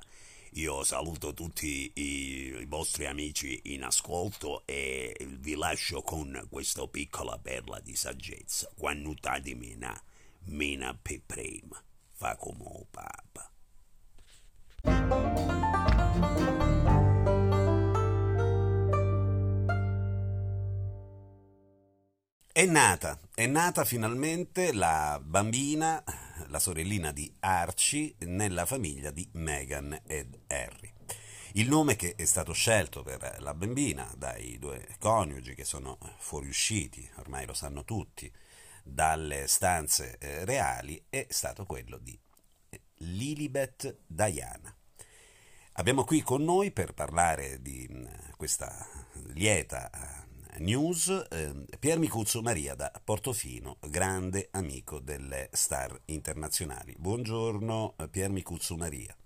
io 0.56 0.84
saluto 0.84 1.34
tutti 1.34 1.90
i, 1.94 2.56
i, 2.60 2.64
vostri 2.66 3.06
amici 3.06 3.60
in 3.72 3.82
ascolto 3.82 4.62
e 4.66 5.16
vi 5.40 5.56
lascio 5.56 6.02
con 6.02 6.46
questa 6.48 6.86
piccola 6.86 7.38
perla 7.38 7.80
di 7.80 7.96
saggezza. 7.96 8.70
Quando 8.76 9.14
di 9.40 9.54
mina, 9.54 10.00
mina 10.44 10.96
per 11.00 11.22
prima, 11.26 11.82
fa 12.12 12.36
come 12.36 12.62
o 12.62 12.86
papa. 12.90 13.50
È 22.56 22.64
nata, 22.66 23.18
è 23.34 23.46
nata 23.46 23.84
finalmente 23.84 24.72
la 24.72 25.20
bambina 25.20 26.04
la 26.50 26.60
sorellina 26.60 27.10
di 27.10 27.28
Archie, 27.40 28.14
nella 28.20 28.64
famiglia 28.64 29.10
di 29.10 29.28
Meghan 29.32 30.02
ed 30.06 30.38
Harry. 30.46 30.92
Il 31.54 31.68
nome 31.68 31.96
che 31.96 32.14
è 32.14 32.24
stato 32.24 32.52
scelto 32.52 33.02
per 33.02 33.38
la 33.40 33.54
bambina 33.54 34.08
dai 34.16 34.56
due 34.60 34.86
coniugi 35.00 35.56
che 35.56 35.64
sono 35.64 35.98
fuoriusciti, 36.18 37.10
ormai 37.16 37.44
lo 37.44 37.54
sanno 37.54 37.82
tutti, 37.82 38.32
dalle 38.84 39.48
stanze 39.48 40.16
eh, 40.18 40.44
reali 40.44 41.06
è 41.08 41.26
stato 41.30 41.66
quello 41.66 41.98
di 41.98 42.16
eh, 42.68 42.82
Lilibet 42.98 43.98
Diana. 44.06 44.72
Abbiamo 45.72 46.04
qui 46.04 46.22
con 46.22 46.44
noi 46.44 46.70
per 46.70 46.94
parlare 46.94 47.60
di 47.60 47.84
mh, 47.90 48.36
questa 48.36 48.86
lieta 49.32 49.90
News, 50.58 51.08
eh, 51.30 51.52
Pier 51.80 51.98
Micuzzo 51.98 52.40
Maria 52.40 52.76
da 52.76 52.92
Portofino, 53.02 53.78
grande 53.88 54.48
amico 54.52 55.00
delle 55.00 55.48
star 55.52 56.00
internazionali. 56.06 56.94
Buongiorno 56.96 57.94
eh, 57.98 58.08
Pier 58.08 58.30
Micuzzo 58.30 58.76
Maria. 58.76 59.16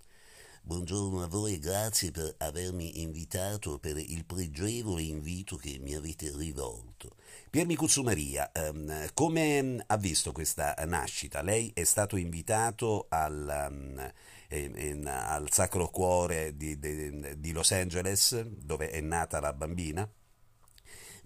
Buongiorno 0.62 1.22
a 1.22 1.28
voi 1.28 1.54
e 1.54 1.58
grazie 1.58 2.12
per 2.12 2.34
avermi 2.38 3.02
invitato, 3.02 3.78
per 3.78 3.98
il 3.98 4.24
pregevole 4.24 5.02
invito 5.02 5.56
che 5.56 5.78
mi 5.78 5.94
avete 5.94 6.32
rivolto. 6.34 7.16
Pier 7.50 7.66
Micuzzo 7.66 8.02
Maria, 8.02 8.50
ehm, 8.50 9.10
come 9.12 9.84
ha 9.86 9.96
visto 9.98 10.32
questa 10.32 10.74
nascita? 10.86 11.42
Lei 11.42 11.70
è 11.74 11.84
stato 11.84 12.16
invitato 12.16 13.04
al, 13.10 13.68
um, 13.70 14.12
in, 14.50 14.74
in, 14.76 15.06
al 15.06 15.50
Sacro 15.50 15.90
Cuore 15.90 16.56
di, 16.56 16.78
di, 16.78 17.38
di 17.38 17.52
Los 17.52 17.72
Angeles, 17.72 18.40
dove 18.40 18.88
è 18.88 19.00
nata 19.02 19.40
la 19.40 19.52
bambina? 19.52 20.10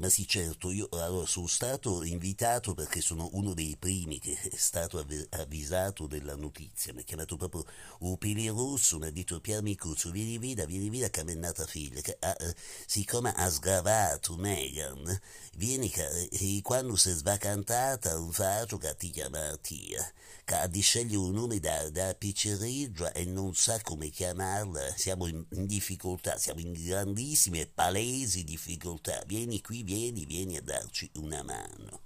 Ma 0.03 0.09
sì, 0.09 0.27
certo, 0.27 0.73
io 0.73 0.89
allora, 0.91 1.27
sono 1.27 1.47
stato 1.47 2.03
invitato 2.03 2.75
perché 2.75 3.01
sono 3.01 3.29
uno 3.35 3.55
dei 3.55 3.77
primi 3.79 4.19
che 4.19 4.37
è 4.37 4.57
stato 4.57 4.99
avvisato 5.31 6.09
della 6.09 6.35
notizia. 6.35 6.93
Mi 6.93 7.03
ha 7.03 7.05
chiamato 7.05 7.37
proprio 7.37 7.65
Upili 8.01 8.49
Rosso, 8.49 8.99
mi 8.99 9.07
ha 9.07 9.13
detto 9.13 9.41
Pier 9.41 9.63
Micuzzo, 9.63 10.11
vieni 10.11 10.39
via, 10.39 10.67
vieni 10.67 10.91
via 10.91 11.09
che 11.09 11.21
è 11.21 11.35
nata 11.35 11.67
figlia. 11.67 12.01
Che, 12.01 12.17
ah, 12.19 12.37
eh, 12.37 12.53
siccome 12.85 13.33
ha 13.33 13.49
sgravato 13.49 14.35
Megan, 14.35 15.21
vieni 15.55 15.89
che 15.89 16.29
eh, 16.33 16.61
quando 16.63 16.97
si 16.97 17.11
è 17.11 17.13
svacantata 17.13 18.19
un 18.19 18.33
faccio 18.33 18.79
che 18.79 18.97
ti 18.97 19.09
chiama 19.11 19.57
Tia 19.59 20.13
che 20.45 20.69
di 20.69 20.81
scegliere 20.81 21.17
un 21.17 21.33
nome 21.33 21.61
da, 21.61 21.89
da 21.91 22.15
picceriggia 22.15 23.13
e 23.13 23.25
non 23.25 23.55
sa 23.55 23.81
come 23.81 24.09
chiamarla. 24.09 24.95
Siamo 24.97 25.27
in, 25.27 25.45
in, 25.53 25.67
difficoltà, 25.67 26.37
siamo 26.37 26.61
in 26.61 26.73
grandissime 26.73 27.67
palesi 27.67 28.43
difficoltà. 28.43 29.23
Vieni 29.27 29.61
qui, 29.61 29.83
vieni, 29.83 29.92
vieni 30.27 30.57
a 30.57 30.63
darci 30.63 31.11
una 31.15 31.43
mano. 31.43 32.01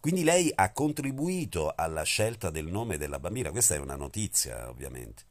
Quindi 0.00 0.22
lei 0.22 0.52
ha 0.54 0.70
contribuito 0.72 1.72
alla 1.74 2.02
scelta 2.02 2.50
del 2.50 2.66
nome 2.66 2.98
della 2.98 3.18
bambina, 3.18 3.50
questa 3.50 3.74
è 3.74 3.78
una 3.78 3.96
notizia 3.96 4.68
ovviamente. 4.68 5.24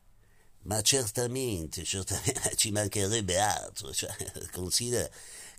Ma 0.63 0.81
certamente, 0.81 1.83
certamente 1.83 2.55
ci 2.57 2.71
mancherebbe 2.71 3.37
altro, 3.39 3.93
cioè, 3.93 4.09
considera 4.51 5.07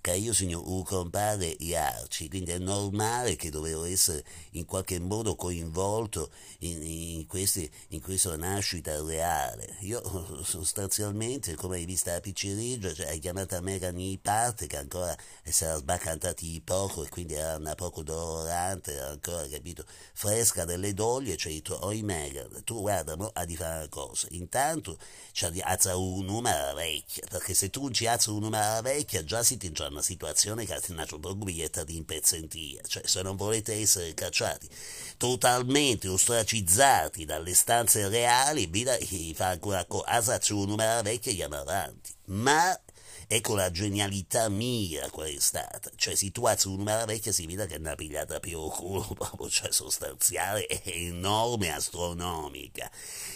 che 0.05 0.13
io 0.13 0.35
sono 0.35 0.63
un 0.67 0.83
compare 0.83 1.57
Iarci, 1.61 2.29
quindi 2.29 2.51
è 2.51 2.59
normale 2.59 3.37
che 3.37 3.49
dovevo 3.49 3.85
essere 3.85 4.23
in 4.51 4.67
qualche 4.67 5.01
modo 5.01 5.35
coinvolto 5.35 6.31
in, 6.59 6.83
in, 6.83 7.27
questi, 7.27 7.71
in 7.89 8.03
questa 8.03 8.37
nascita 8.37 9.03
reale. 9.03 9.77
Io 9.81 10.03
sostanzialmente, 10.45 11.55
come 11.55 11.77
hai 11.77 11.87
visto 11.87 12.11
a 12.11 12.21
Picciriggio, 12.21 12.93
cioè, 12.93 13.07
hai 13.07 13.19
chiamato 13.19 13.57
a 13.57 13.63
Megan 13.63 13.99
i 13.99 14.19
parte 14.21 14.67
che 14.67 14.77
ancora 14.77 15.17
si 15.43 15.65
era 15.65 15.79
sbaccantati 15.79 16.61
poco 16.63 17.03
e 17.03 17.09
quindi 17.09 17.33
era 17.33 17.57
una 17.57 17.75
poco 17.75 18.03
dolorante, 18.03 19.01
ancora, 19.01 19.49
capito, 19.49 19.87
fresca 20.13 20.67
delle 20.67 20.93
doglie, 20.93 21.39
cioè 21.39 21.59
oi 21.81 22.03
Megan, 22.03 22.63
tu 22.65 22.83
guarda, 22.83 23.17
mo, 23.17 23.31
a 23.33 23.47
di 23.47 23.57
fare 23.57 23.79
una 23.79 23.89
cosa, 23.89 24.27
intanto 24.33 24.99
ci 25.33 25.47
alza 25.63 25.97
un 25.97 26.27
numero 26.27 26.75
vecchio, 26.75 27.23
perché 27.27 27.55
se 27.55 27.71
tu 27.71 27.85
non 27.85 27.95
ci 27.95 28.07
alzi 28.07 28.29
un 28.29 28.41
numero 28.41 28.83
vecchio 28.83 29.25
già 29.25 29.43
si 29.43 29.57
ti 29.57 29.73
una 29.95 30.03
situazione 30.03 30.65
che 30.67 30.75
ha 30.75 30.81
proprio 31.07 31.35
biglietta 31.35 31.85
di 31.85 31.97
impezzentia, 31.97 32.83
cioè 32.87 33.07
se 33.07 33.23
non 33.23 33.37
volete 33.37 33.75
essere 33.75 34.13
cacciati 34.15 34.69
totalmente 35.17 36.09
ostracizzati 36.09 37.25
dalle 37.25 37.55
stanze 37.55 38.09
reali, 38.09 38.67
vita, 38.67 38.97
fa 39.35 39.49
ancora 39.49 39.85
cosa, 39.87 40.39
c'è 40.39 40.53
un 40.53 40.69
numero 40.69 41.03
vecchio 41.03 41.31
e 41.31 41.43
andiamo 41.43 41.57
avanti. 41.63 42.13
Ma 42.27 42.79
Ecco 43.27 43.55
la 43.55 43.71
genialità 43.71 44.49
mia 44.49 45.09
qual 45.11 45.29
è 45.29 45.41
stata. 45.41 45.91
Cioè, 45.95 46.15
se 46.15 46.31
tu 46.31 46.47
alzi 46.47 46.69
un 46.69 46.77
numero 46.77 47.05
vecchia 47.07 47.33
si 47.33 47.47
vede 47.47 47.67
che 47.67 47.75
è 47.75 47.79
una 47.79 47.95
pigliata 47.95 48.41
più 48.41 48.61
culo, 48.69 49.07
proprio, 49.15 49.49
cioè 49.49 49.73
sostanziale, 49.73 50.67
enorme, 50.85 51.73
astronomica. 51.73 52.91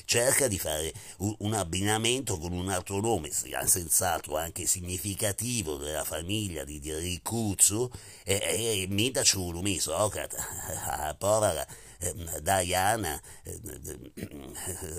Cerca 0.04 0.48
di 0.48 0.58
fare 0.58 0.92
un, 1.18 1.34
un 1.38 1.54
abbinamento 1.54 2.38
con 2.38 2.52
un 2.52 2.68
altro 2.68 3.00
nome, 3.00 3.30
senz'altro 3.30 4.36
anche 4.36 4.66
significativo 4.66 5.76
della 5.76 6.04
famiglia 6.04 6.64
di, 6.64 6.80
di 6.80 6.94
Ricuzzo, 6.94 7.90
e, 8.24 8.40
e, 8.42 8.82
e 8.82 8.86
mi 8.88 9.10
da 9.10 9.22
ciò 9.22 9.50
mi 9.50 9.78
Socrata, 9.78 11.14
povera 11.18 11.66
ehm, 11.98 12.38
Diana 12.40 13.20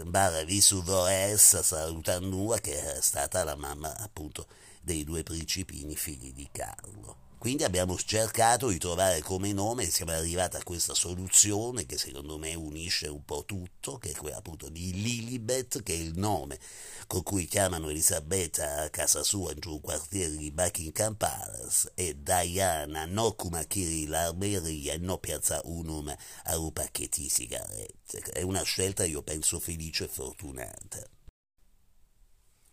barra 0.05 0.43
vissuto 0.43 1.05
essa 1.05 1.61
salutando 1.61 2.57
che 2.61 2.95
è 2.95 3.01
stata 3.01 3.43
la 3.43 3.55
mamma 3.55 3.95
appunto 3.97 4.47
dei 4.89 5.03
due 5.03 5.21
principini 5.21 5.95
figli 5.95 6.33
di 6.33 6.49
Carlo. 6.51 7.27
Quindi 7.37 7.63
abbiamo 7.63 7.95
cercato 7.95 8.69
di 8.69 8.79
trovare 8.79 9.21
come 9.21 9.53
nome 9.53 9.83
e 9.83 9.91
siamo 9.91 10.11
arrivati 10.11 10.55
a 10.55 10.63
questa 10.63 10.95
soluzione 10.95 11.85
che 11.85 11.97
secondo 11.97 12.39
me 12.39 12.55
unisce 12.55 13.07
un 13.07 13.23
po' 13.23 13.45
tutto, 13.45 13.99
che 13.99 14.09
è 14.09 14.15
quella 14.15 14.37
appunto 14.37 14.67
di 14.67 14.91
Lilibet, 14.99 15.83
che 15.83 15.93
è 15.93 15.97
il 15.97 16.17
nome 16.17 16.57
con 17.05 17.21
cui 17.21 17.45
chiamano 17.45 17.89
Elisabetta 17.89 18.81
a 18.81 18.89
casa 18.89 19.21
sua 19.21 19.51
in 19.51 19.59
un 19.63 19.79
quartiere 19.79 20.35
di 20.35 20.51
Buckingham 20.51 21.13
Palace 21.13 21.91
e 21.93 22.17
Diana 22.19 23.05
no 23.05 23.33
come 23.33 23.65
Kiri 23.67 24.07
l'armeria 24.07 24.97
no 24.97 25.19
piazza 25.19 25.61
unum 25.65 26.13
a 26.45 26.57
un 26.57 26.73
pacchetti 26.73 27.21
di 27.21 27.29
sigarette. 27.29 28.21
È 28.31 28.41
una 28.41 28.63
scelta 28.63 29.05
io 29.05 29.21
penso 29.21 29.59
felice 29.59 30.05
e 30.05 30.07
fortunata. 30.07 31.18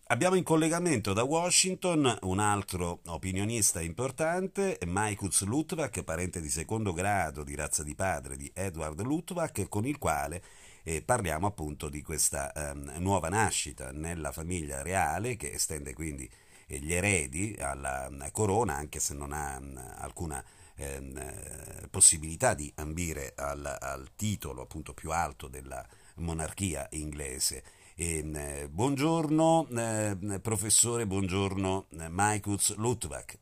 Abbiamo 0.08 0.36
in 0.36 0.44
collegamento 0.44 1.12
da 1.12 1.25
Washington 1.25 2.18
un 2.22 2.38
altro 2.38 3.00
opinionista 3.06 3.80
importante, 3.80 4.78
Maikus 4.86 5.42
Lutvak, 5.42 6.04
parente 6.04 6.40
di 6.40 6.48
secondo 6.48 6.92
grado 6.92 7.42
di 7.42 7.56
razza 7.56 7.82
di 7.82 7.96
padre 7.96 8.36
di 8.36 8.48
Edward 8.54 9.00
Lutvak, 9.02 9.68
con 9.68 9.84
il 9.84 9.98
quale 9.98 10.40
eh, 10.84 11.02
parliamo 11.02 11.48
appunto 11.48 11.88
di 11.88 12.02
questa 12.02 12.52
eh, 12.52 13.00
nuova 13.00 13.28
nascita 13.28 13.90
nella 13.90 14.30
famiglia 14.30 14.80
reale 14.82 15.34
che 15.34 15.50
estende 15.50 15.92
quindi 15.92 16.30
eh, 16.68 16.78
gli 16.78 16.92
eredi 16.92 17.56
alla, 17.58 18.04
alla, 18.04 18.30
corona, 18.30 18.76
anche 18.76 19.00
se 19.00 19.12
non 19.12 19.32
ha 19.32 19.58
mh, 19.58 19.94
alcuna 19.96 20.44
ehm, 20.76 21.88
possibilità 21.90 22.54
di 22.54 22.72
ambire 22.76 23.32
al, 23.34 23.76
al 23.80 24.10
titolo 24.14 24.62
appunto 24.62 24.94
più 24.94 25.10
alto 25.10 25.48
della 25.48 25.84
monarchia 26.18 26.86
inglese 26.92 27.64
eh, 27.99 28.69
buongiorno 28.71 29.69
eh, 29.75 30.41
professore, 30.41 31.07
buongiorno 31.07 31.87
eh, 31.99 32.09
Maikuz. 32.09 32.75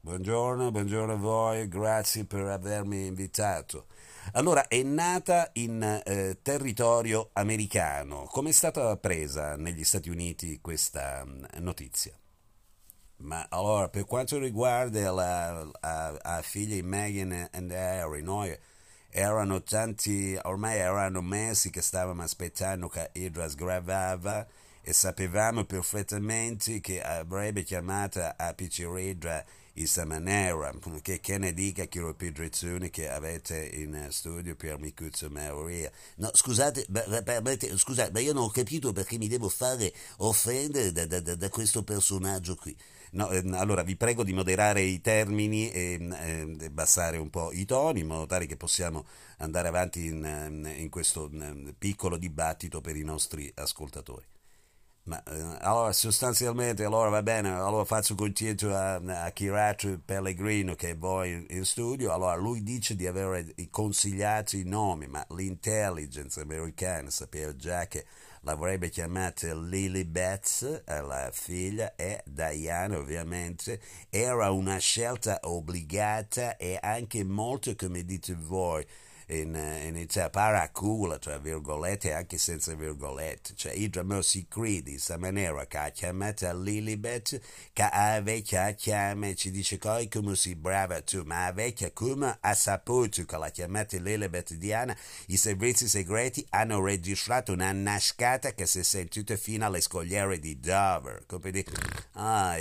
Buongiorno, 0.00 0.70
buongiorno 0.70 1.12
a 1.12 1.16
voi, 1.16 1.66
grazie 1.66 2.24
per 2.24 2.42
avermi 2.42 3.06
invitato. 3.06 3.86
Allora, 4.34 4.68
è 4.68 4.80
nata 4.84 5.50
in 5.54 5.82
eh, 5.82 6.38
territorio 6.40 7.30
americano. 7.32 8.28
Come 8.30 8.50
è 8.50 8.52
stata 8.52 8.96
presa 8.96 9.56
negli 9.56 9.82
Stati 9.82 10.08
Uniti 10.08 10.60
questa 10.60 11.24
mh, 11.24 11.58
notizia? 11.58 12.16
Ma 13.16 13.46
allora, 13.50 13.88
per 13.88 14.04
quanto 14.04 14.38
riguarda 14.38 15.10
la, 15.10 15.68
la, 15.80 16.18
la 16.22 16.42
figlia 16.42 16.80
Meghan 16.80 17.32
e 17.32 17.74
Harry, 17.74 18.22
noi 18.22 18.56
erano 19.16 19.62
tanti, 19.62 20.36
ormai 20.42 20.78
erano 20.78 21.22
mesi 21.22 21.70
che 21.70 21.82
stavamo 21.82 22.22
aspettando 22.22 22.88
che 22.88 23.10
Idra 23.12 23.48
sgravava 23.48 24.44
e 24.82 24.92
sapevamo 24.92 25.64
perfettamente 25.64 26.80
che 26.80 27.00
avrebbe 27.00 27.62
chiamato 27.62 28.20
a 28.20 28.52
questa 29.72 30.04
maniera, 30.04 30.74
che, 31.00 31.20
che 31.20 31.38
ne 31.38 31.54
dica 31.54 31.86
che 31.86 32.04
ripetizioni 32.04 32.90
che 32.90 33.08
avete 33.08 33.64
in 33.64 34.08
studio 34.10 34.56
per 34.56 34.80
Micuzzo 34.80 35.30
Maria. 35.30 35.92
No, 36.16 36.30
scusate, 36.32 36.84
permette, 37.24 37.78
scusate, 37.78 38.10
ma 38.10 38.18
io 38.18 38.32
non 38.32 38.42
ho 38.42 38.50
capito 38.50 38.92
perché 38.92 39.16
mi 39.16 39.28
devo 39.28 39.48
fare 39.48 39.94
offendere 40.18 40.90
da, 40.90 41.06
da, 41.06 41.20
da 41.20 41.48
questo 41.50 41.84
personaggio 41.84 42.56
qui. 42.56 42.76
No, 43.14 43.30
eh, 43.30 43.42
allora 43.52 43.82
vi 43.82 43.96
prego 43.96 44.24
di 44.24 44.32
moderare 44.32 44.82
i 44.82 45.00
termini 45.00 45.70
e 45.70 45.98
eh, 46.00 46.66
abbassare 46.66 47.16
un 47.16 47.30
po' 47.30 47.52
i 47.52 47.64
toni 47.64 48.00
in 48.00 48.08
modo 48.08 48.26
tale 48.26 48.46
che 48.46 48.56
possiamo 48.56 49.04
andare 49.38 49.68
avanti 49.68 50.06
in, 50.06 50.74
in 50.76 50.88
questo 50.90 51.30
piccolo 51.78 52.16
dibattito 52.16 52.80
per 52.80 52.96
i 52.96 53.04
nostri 53.04 53.50
ascoltatori. 53.54 54.26
Ma 55.04 55.22
eh, 55.22 55.58
allora 55.60 55.92
sostanzialmente 55.92 56.82
allora 56.82 57.10
va 57.10 57.22
bene, 57.22 57.50
allora 57.50 57.84
faccio 57.84 58.14
contento 58.16 58.74
a, 58.74 58.94
a 58.94 59.30
Chirato 59.30 60.00
Pellegrino 60.04 60.74
che 60.74 60.90
è 60.90 60.96
voi 60.96 61.46
in 61.50 61.64
studio, 61.64 62.12
allora 62.12 62.34
lui 62.36 62.62
dice 62.62 62.96
di 62.96 63.06
aver 63.06 63.54
consigliato 63.70 64.56
i 64.56 64.64
nomi, 64.64 65.06
ma 65.06 65.24
l'intelligence 65.30 66.40
americana 66.40 67.10
sapeva 67.10 67.54
già 67.54 67.86
che 67.86 68.06
l'avrebbe 68.44 68.90
chiamata 68.90 69.54
Lilibet, 69.54 70.84
la 70.86 71.30
figlia, 71.32 71.94
e 71.96 72.22
Diana 72.24 72.98
ovviamente, 72.98 73.80
era 74.10 74.50
una 74.50 74.78
scelta 74.78 75.40
obbligata 75.42 76.56
e 76.56 76.78
anche 76.80 77.24
molto, 77.24 77.74
come 77.74 78.04
dite 78.04 78.34
voi, 78.34 78.86
in, 79.28 79.54
in 79.54 79.96
Italia, 79.96 80.30
paracula, 80.30 81.18
tra 81.18 81.38
virgolette, 81.38 82.12
anche 82.12 82.38
senza 82.38 82.74
virgolette. 82.74 83.54
Cioè, 83.54 83.72
crede 84.48 84.90
in 84.90 84.96
questa 84.96 85.16
maniera 85.16 85.66
che 85.66 85.78
ha 85.78 85.88
chiamato 85.90 86.52
Lilibet, 86.60 87.40
che 87.72 87.82
a 87.82 88.20
vecchia 88.20 88.72
chiama, 88.72 89.34
ci 89.34 89.50
dice 89.50 89.78
coi 89.78 90.08
come 90.08 90.36
si 90.36 90.54
brava 90.54 91.00
tu, 91.02 91.22
ma 91.24 91.46
a 91.46 91.52
vecchia 91.52 91.90
come 91.92 92.36
ha 92.40 92.54
saputo 92.54 93.24
che 93.24 93.36
la 93.36 93.50
chiamata 93.50 93.96
Lilibet 93.98 94.54
Diana, 94.54 94.96
i 95.26 95.36
servizi 95.36 95.88
segreti 95.88 96.44
hanno 96.50 96.82
registrato 96.82 97.52
una 97.52 97.72
nascata 97.72 98.52
che 98.52 98.66
si 98.66 98.80
è 98.80 98.82
sentita 98.82 99.36
fino 99.36 99.64
alle 99.64 99.80
scogliere 99.80 100.38
di 100.38 100.58
Dover. 100.58 101.24
Dire, 101.44 101.64
ah, 102.12 102.56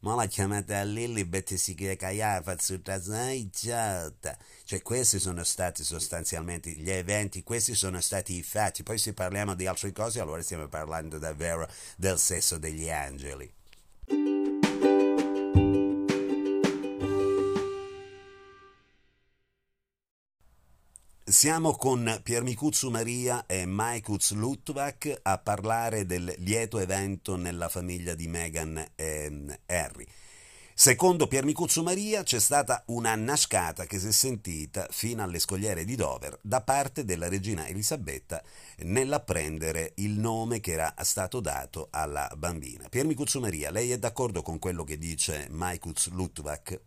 ma 0.00 0.14
la 0.14 0.26
chiamata 0.26 0.82
Lilibet 0.82 1.54
si 1.54 1.74
fatto 2.42 2.62
certa. 3.52 4.36
Cioè, 4.64 4.82
questi 4.82 5.18
sono 5.18 5.44
stati 5.44 5.82
sostanzialmente 5.82 6.07
gli 6.76 6.90
eventi, 6.90 7.42
questi 7.42 7.74
sono 7.74 8.00
stati 8.00 8.34
i 8.34 8.42
fatti. 8.42 8.82
Poi 8.82 8.98
se 8.98 9.12
parliamo 9.12 9.54
di 9.54 9.66
altre 9.66 9.92
cose, 9.92 10.20
allora 10.20 10.42
stiamo 10.42 10.68
parlando 10.68 11.18
davvero 11.18 11.68
del 11.96 12.18
sesso 12.18 12.58
degli 12.58 12.88
angeli. 12.88 13.52
Siamo 21.24 21.76
con 21.76 22.20
Piermicuzzu 22.22 22.88
Maria 22.88 23.44
e 23.44 23.66
Maikuz 23.66 24.32
Lutvak 24.32 25.20
a 25.22 25.36
parlare 25.36 26.06
del 26.06 26.34
lieto 26.38 26.78
evento 26.78 27.36
nella 27.36 27.68
famiglia 27.68 28.14
di 28.14 28.26
Meghan 28.26 28.92
e 28.94 29.58
Harry. 29.66 30.06
Secondo 30.80 31.26
Piermicuzzo 31.26 31.82
Maria 31.82 32.22
c'è 32.22 32.38
stata 32.38 32.84
una 32.86 33.16
nascata 33.16 33.84
che 33.84 33.98
si 33.98 34.06
è 34.06 34.12
sentita 34.12 34.86
fino 34.92 35.24
alle 35.24 35.40
scogliere 35.40 35.84
di 35.84 35.96
Dover 35.96 36.38
da 36.40 36.60
parte 36.60 37.04
della 37.04 37.28
regina 37.28 37.66
Elisabetta 37.66 38.40
nell'apprendere 38.84 39.94
il 39.96 40.12
nome 40.20 40.60
che 40.60 40.70
era 40.70 40.94
stato 41.02 41.40
dato 41.40 41.88
alla 41.90 42.32
bambina. 42.36 42.88
Piermicuzzo 42.88 43.40
Maria, 43.40 43.72
lei 43.72 43.90
è 43.90 43.98
d'accordo 43.98 44.40
con 44.42 44.60
quello 44.60 44.84
che 44.84 44.98
dice 44.98 45.48
Maikuz 45.50 46.10
Lutvak? 46.10 46.80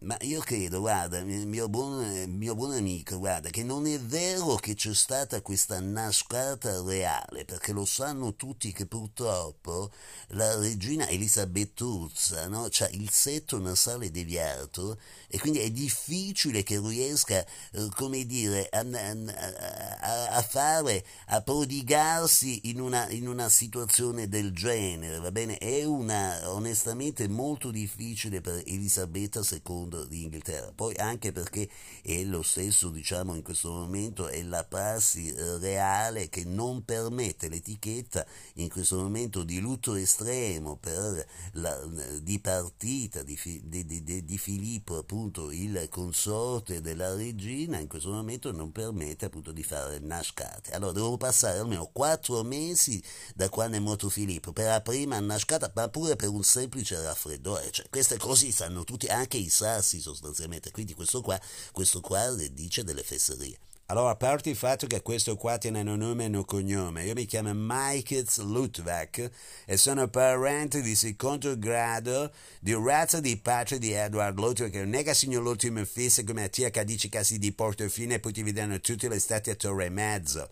Ma 0.00 0.16
io 0.20 0.38
credo, 0.40 0.78
guarda, 0.78 1.20
mio 1.22 1.68
buon, 1.68 2.26
mio 2.28 2.54
buon, 2.54 2.70
amico, 2.72 3.18
guarda, 3.18 3.50
che 3.50 3.64
non 3.64 3.84
è 3.84 3.98
vero 3.98 4.54
che 4.54 4.74
c'è 4.74 4.94
stata 4.94 5.42
questa 5.42 5.80
nascata 5.80 6.80
reale, 6.82 7.44
perché 7.44 7.72
lo 7.72 7.84
sanno 7.84 8.36
tutti 8.36 8.70
che 8.70 8.86
purtroppo 8.86 9.90
la 10.28 10.56
regina 10.56 11.08
Elisabetuzza 11.08 12.46
no? 12.46 12.66
ha 12.66 12.88
il 12.92 13.10
setto 13.10 13.58
nasale 13.58 14.12
deviato 14.12 14.98
e 15.26 15.38
quindi 15.40 15.58
è 15.60 15.70
difficile 15.70 16.62
che 16.62 16.78
riesca, 16.78 17.44
eh, 17.72 17.88
come 17.96 18.24
dire, 18.24 18.68
a, 18.70 18.86
a, 20.00 20.28
a, 20.28 20.42
fare, 20.42 21.04
a 21.26 21.40
prodigarsi 21.42 22.68
in 22.68 22.80
una, 22.80 23.08
in 23.10 23.26
una 23.26 23.48
situazione 23.48 24.28
del 24.28 24.52
genere, 24.52 25.18
va 25.18 25.32
bene? 25.32 25.58
È 25.58 25.82
una, 25.82 26.52
onestamente, 26.52 27.26
molto 27.26 27.72
difficile 27.72 28.40
per 28.40 28.62
Elisabetta 28.64 29.40
II 29.40 29.87
mondo 29.88 30.04
di 30.04 30.22
Inghilterra, 30.22 30.70
poi 30.74 30.94
anche 30.96 31.32
perché 31.32 31.68
è 32.02 32.22
lo 32.24 32.42
stesso, 32.42 32.90
diciamo, 32.90 33.34
in 33.34 33.42
questo 33.42 33.70
momento 33.70 34.28
è 34.28 34.42
la 34.42 34.64
prassi 34.64 35.32
eh, 35.32 35.58
reale 35.58 36.28
che 36.28 36.44
non 36.44 36.84
permette 36.84 37.48
l'etichetta 37.48 38.26
in 38.54 38.68
questo 38.68 38.98
momento 38.98 39.42
di 39.42 39.58
lutto 39.58 39.94
estremo 39.94 40.76
per 40.76 41.26
la 41.52 41.80
dipartita 42.20 43.22
di, 43.22 43.38
di, 43.64 43.84
di, 43.86 44.24
di 44.24 44.38
Filippo, 44.38 44.98
appunto 44.98 45.50
il 45.50 45.88
consorte 45.88 46.80
della 46.80 47.14
regina, 47.14 47.78
in 47.78 47.88
questo 47.88 48.10
momento 48.10 48.52
non 48.52 48.70
permette 48.70 49.26
appunto 49.26 49.52
di 49.52 49.62
fare 49.62 49.98
nascate. 49.98 50.72
Allora 50.72 50.92
devono 50.92 51.16
passare 51.16 51.58
almeno 51.58 51.88
quattro 51.92 52.42
mesi 52.42 53.02
da 53.34 53.48
quando 53.48 53.76
è 53.76 53.80
morto 53.80 54.10
Filippo 54.10 54.52
per 54.52 54.66
la 54.66 54.80
prima 54.80 55.18
nascata, 55.20 55.70
ma 55.74 55.88
pure 55.88 56.16
per 56.16 56.28
un 56.28 56.42
semplice 56.42 57.00
raffreddore. 57.00 57.70
Cioè, 57.70 57.88
queste 57.88 58.18
cose 58.18 58.50
sanno 58.52 58.84
tutti, 58.84 59.06
anche 59.06 59.36
i 59.36 59.48
sa 59.48 59.77
passi 59.78 60.00
sostanzialmente. 60.00 60.70
Quindi 60.72 60.94
questo 60.94 61.20
qua, 61.20 61.40
questo 61.72 62.00
qua 62.00 62.34
dice 62.52 62.82
delle 62.82 63.02
fesserie. 63.02 63.58
Allora, 63.90 64.10
a 64.10 64.16
parte 64.16 64.50
il 64.50 64.56
fatto 64.56 64.86
che 64.86 65.00
questo 65.00 65.36
qua 65.36 65.56
tiene 65.56 65.80
un 65.80 65.96
nome 65.96 66.26
e 66.26 66.36
un 66.36 66.44
cognome, 66.44 67.06
io 67.06 67.14
mi 67.14 67.24
chiamo 67.24 67.52
Michael 67.54 68.26
Lutvak 68.36 69.30
e 69.64 69.76
sono 69.78 70.08
parente 70.08 70.82
di 70.82 70.94
secondo 70.94 71.58
grado 71.58 72.30
di 72.60 72.74
razza 72.74 73.18
di 73.18 73.38
patria 73.38 73.78
di 73.78 73.92
Edward 73.92 74.38
Lutvak, 74.38 74.74
non 74.74 74.92
è 74.92 75.02
che 75.02 75.14
signor 75.14 75.42
l'ultimo 75.42 75.82
fissa 75.86 76.22
come 76.22 76.44
a 76.44 76.48
tia 76.48 76.68
che 76.68 76.84
dice 76.84 77.08
che 77.08 77.24
si 77.24 77.38
di 77.38 77.50
Portofino 77.50 78.12
e 78.12 78.20
poi 78.20 78.32
ti 78.32 78.42
vedono 78.42 78.78
tutte 78.80 79.08
le 79.08 79.16
estate 79.16 79.52
a 79.52 79.54
Torre 79.54 79.88
Mezzo. 79.88 80.50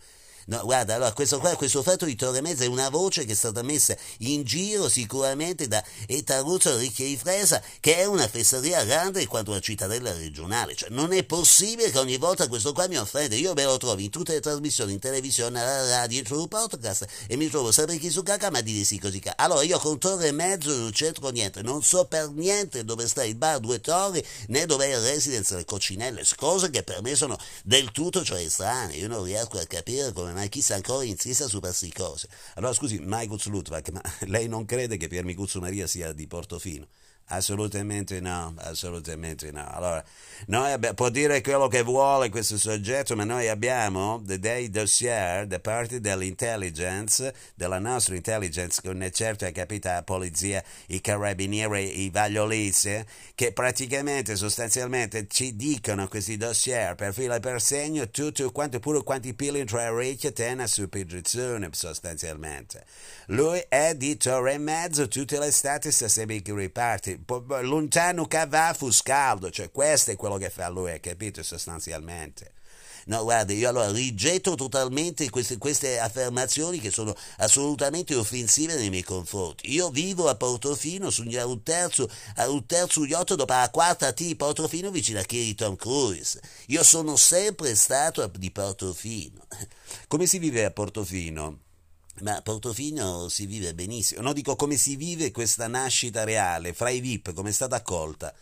No, 0.49 0.63
guarda, 0.63 0.95
allora 0.95 1.13
questo, 1.13 1.41
qua, 1.41 1.57
questo 1.57 1.83
fatto 1.83 2.05
di 2.05 2.15
Torre 2.15 2.41
Mezza 2.41 2.63
è 2.63 2.69
una 2.69 2.89
voce 2.89 3.25
che 3.25 3.33
è 3.33 3.35
stata 3.35 3.63
messa 3.63 3.97
in 4.19 4.45
giro 4.45 4.89
sicuramente 4.89 5.67
da 5.67 5.83
Etaruzzo 6.07 6.77
Ricchi 6.77 7.17
Fresa, 7.17 7.61
che 7.81 7.97
è 7.97 8.05
una 8.05 8.29
fesseria 8.29 8.85
grande 8.85 9.27
quanto 9.27 9.51
la 9.51 9.59
cittadella 9.59 10.13
regionale. 10.13 10.77
Cioè, 10.77 10.91
non 10.91 11.13
è 11.13 11.25
possibile 11.25 11.91
che 11.91 11.99
ogni 11.99 12.17
volta 12.17 12.47
questo 12.47 12.73
qua 12.73 12.87
mi 12.87 12.97
offende. 12.97 13.35
Io 13.35 13.55
me 13.55 13.65
lo 13.65 13.77
trovo 13.77 14.01
in 14.01 14.11
tutte 14.11 14.35
le 14.35 14.41
trasmissioni, 14.41 14.93
in 14.93 15.01
televisione, 15.01 15.61
alla 15.61 15.89
radio, 15.89 16.25
sul 16.25 16.47
podcast, 16.47 17.07
e 17.27 17.35
mi 17.35 17.49
trovo 17.49 17.73
sempre 17.73 17.99
chi 17.99 18.09
su 18.09 18.23
cacca, 18.23 18.49
ma 18.51 18.61
dire 18.61 18.85
sì 18.85 19.01
così. 19.01 19.21
Allora 19.35 19.65
io 19.65 19.81
con 19.81 19.99
Torre 19.99 20.31
Mezzo 20.31 20.73
non 20.73 20.93
c'entro 20.93 21.29
niente, 21.31 21.63
non 21.63 21.83
so 21.83 22.05
per 22.05 22.31
niente 22.31 22.85
dove 22.85 23.09
sta 23.09 23.25
il 23.25 23.35
bar 23.35 23.59
Due 23.59 23.81
Torri, 23.81 24.25
né 24.47 24.65
dove 24.67 24.87
è 24.87 24.95
il 24.95 25.03
residence 25.03 25.55
delle 25.55 25.65
coccinelle, 25.65 26.23
cose 26.37 26.71
che 26.71 26.85
per 26.85 27.03
me 27.03 27.17
sono 27.17 27.37
del 27.65 27.91
tutto 27.91 28.23
cioè 28.23 28.49
strane. 28.49 28.95
Io 28.95 29.09
non 29.09 29.25
riesco 29.25 29.59
a 29.59 29.65
capire 29.65 30.13
come 30.13 30.35
ma 30.37 30.47
chissà 30.49 30.75
ancora 30.75 31.03
insista 31.03 31.49
su 31.49 31.61
queste 31.61 31.91
cose. 31.93 32.29
Allora 32.57 32.75
scusi, 32.75 32.99
Michael 33.01 33.41
Lutvak, 33.47 33.89
ma 33.91 34.03
lei 34.29 34.49
non 34.49 34.67
crede 34.67 34.99
che 34.99 35.09
Piermicuzzo 35.09 35.61
Maria 35.61 35.87
sia 35.87 36.13
di 36.13 36.27
Portofino? 36.27 36.87
Assolutamente 37.29 38.21
no, 38.21 38.55
assolutamente 38.59 39.51
no. 39.51 39.67
Allora, 39.69 40.05
noi 40.47 40.71
abbiamo, 40.71 40.95
può 40.95 41.09
dire 41.09 41.41
quello 41.41 41.67
che 41.67 41.83
vuole 41.83 42.29
questo 42.29 42.57
soggetto, 42.57 43.17
ma 43.17 43.25
noi 43.25 43.49
abbiamo 43.49 44.23
dei 44.23 44.71
dossier 44.71 45.49
da 45.49 45.59
parte 45.59 46.01
dell'intelligence, 46.01 47.35
della 47.57 47.81
nostra 47.81 48.15
intelligence, 48.15 48.81
certo 49.11 49.45
è 49.45 49.51
capita 49.51 49.95
la 49.95 50.03
polizia, 50.05 50.63
i 50.87 51.01
carabinieri, 51.01 52.03
i 52.03 52.11
vagliolisi, 52.11 53.05
che 53.35 53.53
praticamente, 53.53 54.37
sostanzialmente, 54.37 55.27
ci 55.27 55.57
dicono 55.57 56.07
questi 56.07 56.37
dossier 56.37 56.95
per 56.95 57.13
filo 57.13 57.35
e 57.35 57.41
per 57.41 57.61
segno 57.61 58.09
tutto 58.09 58.53
quanto, 58.53 58.79
pure 58.79 59.03
quanti 59.03 59.35
pili 59.35 59.65
tra 59.65 59.91
orecchie 59.91 60.33
tenne 60.33 60.69
su 60.69 60.89
posizione, 60.89 61.71
sostanzialmente. 61.73 62.85
Lui 63.27 63.61
è 63.69 63.97
di 63.97 64.17
Torre 64.17 64.59
Mezzo, 64.59 65.09
tutte 65.09 65.41
le 65.41 65.47
estate 65.47 65.91
sta 65.91 66.07
sempre 66.07 66.41
riparte 66.45 67.15
lontano 67.63 68.27
che 68.27 68.47
va 68.47 68.75
fu 68.77 68.91
scaldo, 68.91 69.51
cioè 69.51 69.71
questo 69.71 70.11
è 70.11 70.17
quello 70.17 70.37
che 70.37 70.51
fa 70.51 70.69
lui, 70.69 70.99
capito 71.01 71.43
sostanzialmente. 71.43 72.53
No, 73.07 73.23
guarda, 73.23 73.53
io 73.53 73.69
allora 73.69 73.91
rigetto 73.93 74.57
totalmente 74.57 75.31
queste, 75.31 75.59
queste, 75.59 76.01
affermazioni 76.01 76.81
che 76.81 76.91
sono 76.91 77.15
assolutamente 77.37 78.17
offensive 78.17 78.75
nei 78.75 78.91
miei 78.91 79.05
confronti. 79.05 79.73
Io 79.73 79.91
vivo 79.91 80.29
a 80.29 80.35
Portofino, 80.35 81.11
su 81.11 81.23
un 81.23 81.63
terzo, 81.63 82.09
a 82.37 82.49
un 82.51 82.67
terzo 82.67 83.05
yacht 83.05 83.35
dopo 83.35 83.53
la 83.53 83.71
quarta 83.71 84.13
T 84.13 84.25
di 84.25 84.35
Portofino 84.35 84.91
vicino 84.91 85.21
a 85.21 85.25
Tom 85.55 85.77
Cruise. 85.77 86.41
Io 86.67 86.83
sono 86.83 87.15
sempre 87.15 87.77
stato 87.77 88.27
di 88.27 88.51
Portofino. 88.51 89.47
Come 90.09 90.27
si 90.27 90.39
vive 90.39 90.65
a 90.65 90.73
Portofino? 90.73 91.66
Ma 92.23 92.37
a 92.37 92.43
Portofino 92.43 93.29
si 93.29 93.47
vive 93.47 93.75
benissimo. 93.75 94.23
No, 94.23 94.33
dico 94.33 94.57
come 94.57 94.77
si 94.77 94.97
vive 94.97 95.31
questa 95.31 95.67
nascita 95.67 96.25
reale 96.25 96.73
fra 96.73 96.89
i 96.89 97.01
VIP, 97.01 97.35
come 97.35 97.51
è 97.51 97.53
stata 97.53 97.77
accolta. 97.77 98.35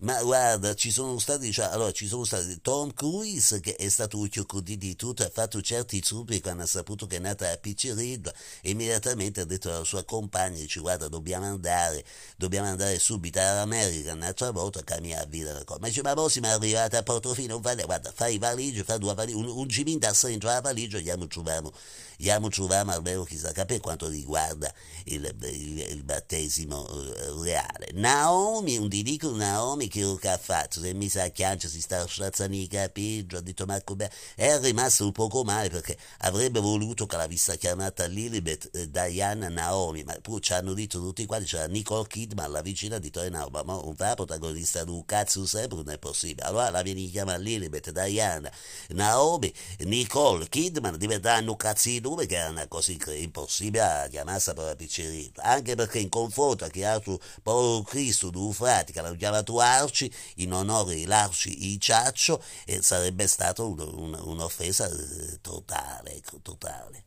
Ma 0.00 0.20
guarda, 0.22 0.74
ci 0.74 0.90
sono 0.90 1.18
stati, 1.18 1.52
cioè, 1.52 1.66
allora, 1.66 1.92
ci 1.92 2.06
sono 2.06 2.24
stati 2.24 2.60
Tom 2.60 2.92
Cruise 2.92 3.60
che 3.60 3.76
è 3.76 3.88
stato 3.88 4.18
un 4.18 4.28
chiocodì 4.28 4.76
di 4.76 4.96
tutto, 4.96 5.22
ha 5.22 5.30
fatto 5.32 5.62
certi 5.62 6.00
trucchi 6.00 6.40
quando 6.40 6.64
ha 6.64 6.66
saputo 6.66 7.06
che 7.06 7.16
è 7.16 7.18
nata 7.20 7.48
la 7.48 7.56
piccerilla, 7.56 8.32
immediatamente 8.62 9.40
ha 9.40 9.44
detto 9.44 9.70
alla 9.70 9.84
sua 9.84 10.04
compagna, 10.04 10.58
dice 10.58 10.80
guarda 10.80 11.08
dobbiamo 11.08 11.46
andare, 11.46 12.04
dobbiamo 12.36 12.68
andare 12.68 12.98
subito 12.98 13.38
all'America 13.38 14.12
un'altra 14.12 14.50
volta 14.50 14.80
a 14.80 14.82
cambiare 14.82 15.26
vita. 15.28 15.62
Ma 15.78 15.86
dice 15.86 16.02
ma 16.02 16.12
poi 16.14 16.28
siamo 16.28 16.48
arrivati 16.48 16.96
a 16.96 17.02
Portofino, 17.02 17.60
guarda, 17.60 18.12
fai 18.12 18.38
valigie, 18.38 18.82
fai 18.82 18.98
due 18.98 19.14
valigie, 19.14 19.38
un, 19.38 19.46
un 19.46 19.68
gimin 19.68 19.98
da 19.98 20.12
dentro 20.22 20.48
la 20.48 20.60
valigia, 20.60 20.98
andiamo 20.98 21.26
troviamo, 21.28 21.72
andiamo 22.18 22.48
troviamo 22.48 22.92
almeno 22.92 23.24
chissà 23.24 23.52
per 23.52 23.80
quanto 23.80 24.08
riguarda 24.08 24.72
il, 25.04 25.34
il, 25.42 25.78
il 25.78 26.02
battesimo 26.02 26.82
uh, 26.82 27.42
reale. 27.42 27.90
Naomi, 27.92 28.76
un 28.76 28.88
ti 28.88 29.02
dico 29.02 29.30
Naomi 29.30 29.84
Naomi 29.84 29.88
che 29.88 30.28
ha 30.28 30.36
fatto? 30.36 30.80
Si 30.80 30.88
è 30.88 30.92
messa 30.92 31.22
a 31.22 31.28
chiancia, 31.28 31.68
si 31.68 31.80
sta 31.80 32.06
strazzando 32.06 32.54
i 32.56 32.66
capelli, 32.66 33.26
ha 33.32 33.40
detto 33.40 33.66
ma 33.66 33.80
come... 33.82 34.10
È 34.34 34.58
rimasto 34.58 35.04
un 35.04 35.12
poco 35.12 35.42
male 35.42 35.68
perché 35.68 35.96
avrebbe 36.18 36.60
voluto 36.60 37.06
che 37.06 37.16
l'avesse 37.16 37.56
chiamata 37.56 38.06
Lilibet 38.06 38.70
eh, 38.72 38.90
Diana 38.90 39.48
Naomi, 39.48 40.04
ma 40.04 40.16
poi 40.20 40.40
ci 40.40 40.52
hanno 40.52 40.74
detto 40.74 41.00
tutti 41.00 41.24
quanti, 41.26 41.46
c'era 41.46 41.66
Nicole 41.66 42.06
Kidman, 42.06 42.50
la 42.50 42.62
vicina, 42.62 42.98
detto 42.98 43.22
eh 43.22 43.30
no, 43.30 43.48
ma 43.50 43.62
non 43.62 43.94
fa 43.96 44.14
protagonista 44.14 44.84
di 44.84 44.90
un 44.90 45.04
cazzo 45.04 45.46
sempre, 45.46 45.78
non 45.78 45.90
è 45.90 45.98
possibile. 45.98 46.46
Allora 46.46 46.70
la 46.70 46.82
viene 46.82 47.08
chiamata 47.08 47.38
Lilibet 47.38 47.90
Diana 47.90 48.50
Naomi, 48.88 49.52
Nicole 49.80 50.48
Kidman, 50.48 50.96
diventano 50.96 51.56
cazzi 51.56 52.00
di 52.00 52.03
nome 52.04 52.26
che 52.26 52.36
è 52.36 52.48
una 52.48 52.68
cosa 52.68 52.92
impossibile 53.14 54.08
chiamarsi 54.10 54.52
per 54.52 54.64
la 54.64 54.76
pizzeria. 54.76 55.30
Anche 55.36 55.74
perché 55.74 55.98
in 55.98 56.10
confronto 56.10 56.64
a 56.64 56.68
chi 56.68 56.84
altro 56.84 57.18
Paolo 57.42 57.82
Cristo, 57.82 58.30
Dufrati, 58.30 58.92
che 58.92 59.00
l'hanno 59.00 59.16
chiamato 59.16 59.56
Larci 59.56 60.12
in 60.36 60.52
onore 60.52 60.94
di 60.94 61.06
Larci 61.06 61.72
i 61.72 61.80
Ciaccio 61.80 62.42
e 62.66 62.82
sarebbe 62.82 63.26
stata 63.26 63.62
un, 63.62 63.78
un, 63.80 64.18
un'offesa 64.22 64.86
eh, 64.86 65.40
totale, 65.40 66.16
ecco, 66.16 66.38
totale. 66.42 67.04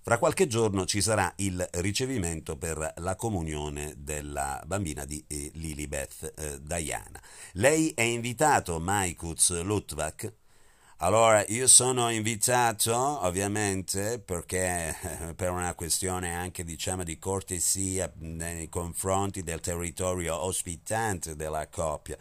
Fra 0.00 0.18
qualche 0.18 0.46
giorno 0.46 0.84
ci 0.84 1.00
sarà 1.00 1.32
il 1.36 1.66
ricevimento 1.72 2.58
per 2.58 2.92
la 2.98 3.16
comunione 3.16 3.94
della 3.96 4.62
bambina 4.66 5.06
di 5.06 5.24
eh, 5.26 5.50
Lilibeth 5.54 6.34
eh, 6.36 6.60
Diana. 6.60 7.20
Lei 7.52 7.90
è 7.94 8.02
invitato, 8.02 8.78
Maikutz 8.78 9.62
Lutvak, 9.62 10.30
allora, 11.04 11.44
io 11.48 11.66
sono 11.66 12.08
invitato, 12.08 12.94
ovviamente, 13.26 14.18
perché 14.18 14.96
eh, 15.28 15.34
per 15.34 15.50
una 15.50 15.74
questione 15.74 16.34
anche, 16.34 16.64
diciamo, 16.64 17.04
di 17.04 17.18
cortesia 17.18 18.10
nei 18.20 18.70
confronti 18.70 19.42
del 19.42 19.60
territorio 19.60 20.42
ospitante 20.42 21.36
della 21.36 21.68
coppia. 21.68 22.16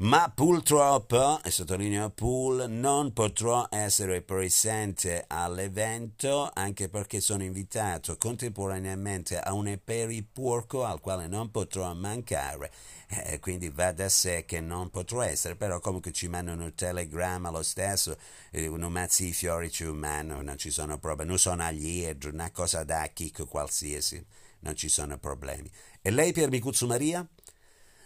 Ma 0.00 0.30
purtroppo, 0.32 1.42
e 1.42 1.50
sottolineo 1.50 2.10
pool, 2.10 2.70
non 2.70 3.12
potrò 3.12 3.66
essere 3.68 4.22
presente 4.22 5.24
all'evento 5.26 6.48
anche 6.54 6.88
perché 6.88 7.20
sono 7.20 7.42
invitato 7.42 8.16
contemporaneamente 8.16 9.40
a 9.40 9.52
un 9.54 9.66
eperiporco 9.66 10.84
al 10.84 11.00
quale 11.00 11.26
non 11.26 11.50
potrò 11.50 11.92
mancare 11.94 12.70
eh, 13.08 13.40
quindi 13.40 13.70
va 13.70 13.90
da 13.90 14.08
sé 14.08 14.44
che 14.44 14.60
non 14.60 14.88
potrò 14.90 15.20
essere, 15.22 15.56
però 15.56 15.80
comunque 15.80 16.12
ci 16.12 16.28
mandano 16.28 16.62
un 16.64 16.74
telegramma 16.74 17.50
lo 17.50 17.64
stesso, 17.64 18.16
eh, 18.52 18.68
non 18.68 18.92
mazzi 18.92 19.32
fiori 19.32 19.68
ci 19.68 19.82
umano, 19.82 20.42
non 20.42 20.58
ci 20.58 20.70
sono 20.70 20.98
problemi, 20.98 21.30
non 21.30 21.38
sono 21.40 21.64
alliegro, 21.64 22.30
una 22.30 22.52
cosa 22.52 22.84
da 22.84 23.04
chicco 23.12 23.46
qualsiasi, 23.46 24.24
non 24.60 24.76
ci 24.76 24.88
sono 24.88 25.18
problemi. 25.18 25.68
E 26.00 26.10
lei 26.12 26.32
Pier 26.32 26.50
Micuzzo 26.50 26.86
Maria? 26.86 27.26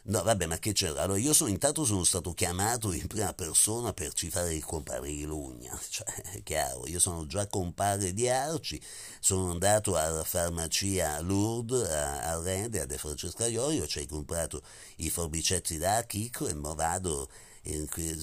No, 0.04 0.22
vabbè, 0.24 0.46
ma 0.46 0.58
che 0.58 0.72
c'era? 0.72 1.02
Allora, 1.02 1.18
io 1.18 1.32
sono, 1.32 1.48
intanto 1.50 1.84
sono 1.84 2.02
stato 2.02 2.32
chiamato 2.32 2.92
in 2.92 3.06
prima 3.06 3.32
persona 3.34 3.92
per 3.92 4.12
citare 4.12 4.52
il 4.52 4.64
compare 4.64 5.06
di 5.06 5.22
Lugna, 5.24 5.78
cioè, 5.88 6.06
è 6.32 6.42
chiaro, 6.42 6.88
io 6.88 6.98
sono 6.98 7.24
già 7.26 7.46
compare 7.46 8.12
di 8.12 8.28
Arci, 8.28 8.80
sono 9.20 9.52
andato 9.52 9.96
alla 9.96 10.24
farmacia 10.24 11.20
Lourdes, 11.20 11.88
a, 11.88 12.32
a 12.32 12.42
Rende, 12.42 12.80
a 12.80 12.86
De 12.86 12.98
Francesca 12.98 13.46
Iorio, 13.46 13.86
ci 13.86 14.00
hai 14.00 14.06
comprato 14.06 14.60
i 14.96 15.08
forbicetti 15.08 15.78
da 15.78 16.02
Chicco 16.02 16.48
e 16.48 16.54
mo 16.54 16.74
vado 16.74 17.28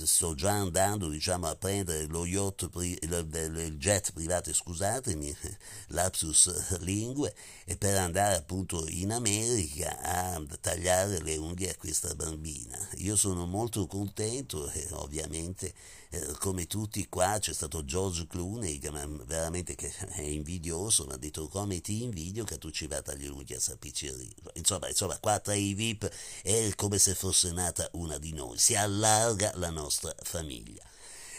sto 0.06 0.36
già 0.36 0.52
andando 0.52 1.08
diciamo, 1.10 1.47
a 1.47 1.56
prendere 1.56 2.06
lo 2.08 2.25
yacht, 2.25 2.69
il, 2.75 3.28
il 3.62 3.78
jet 3.78 4.12
privato, 4.12 4.54
scusatemi, 4.54 5.36
lapsus 5.89 6.78
lingue, 6.80 7.34
e 7.65 7.78
per 7.78 7.97
andare 7.97 8.36
appunto 8.36 8.86
in 8.89 9.12
America 9.12 9.97
a 10.02 10.41
tagliare 10.60 11.21
le 11.21 11.38
unghie 11.38 11.71
a 11.71 11.75
questa 11.78 12.13
bambina. 12.15 12.78
Io 12.97 13.15
sono 13.15 13.45
molto 13.45 13.88
contento 13.88 14.69
e 14.71 14.88
ovviamente 14.91 15.73
eh, 16.12 16.34
come 16.39 16.65
tutti 16.65 17.08
qua 17.08 17.38
c'è 17.39 17.54
stato 17.54 17.86
George 17.86 18.26
Clooney 18.28 18.80
che 18.80 18.89
veramente 19.26 19.76
che 19.76 19.93
è 20.15 20.22
invidioso, 20.22 21.06
mi 21.06 21.13
ha 21.13 21.17
detto 21.17 21.48
come 21.48 21.82
ti 21.82 22.04
invidio 22.04 22.43
che 22.43 22.58
tu 22.58 22.72
ci 22.72 22.88
vai 22.88 22.98
a 22.98 23.02
tagliare 23.04 23.56
a 23.56 23.60
Sapicceria. 23.60 24.28
Insomma, 24.54 24.88
insomma, 24.88 25.17
qua 25.19 25.39
tra 25.39 25.54
i 25.54 25.74
VIP 25.74 26.10
è 26.41 26.72
come 26.76 26.98
se 26.98 27.13
fosse 27.13 27.52
nata 27.52 27.88
una 27.93 28.17
di 28.17 28.34
noi, 28.34 28.58
si 28.58 28.76
allarga 28.76 29.52
la 29.56 29.69
nostra 29.69 30.13
famiglia. 30.24 30.84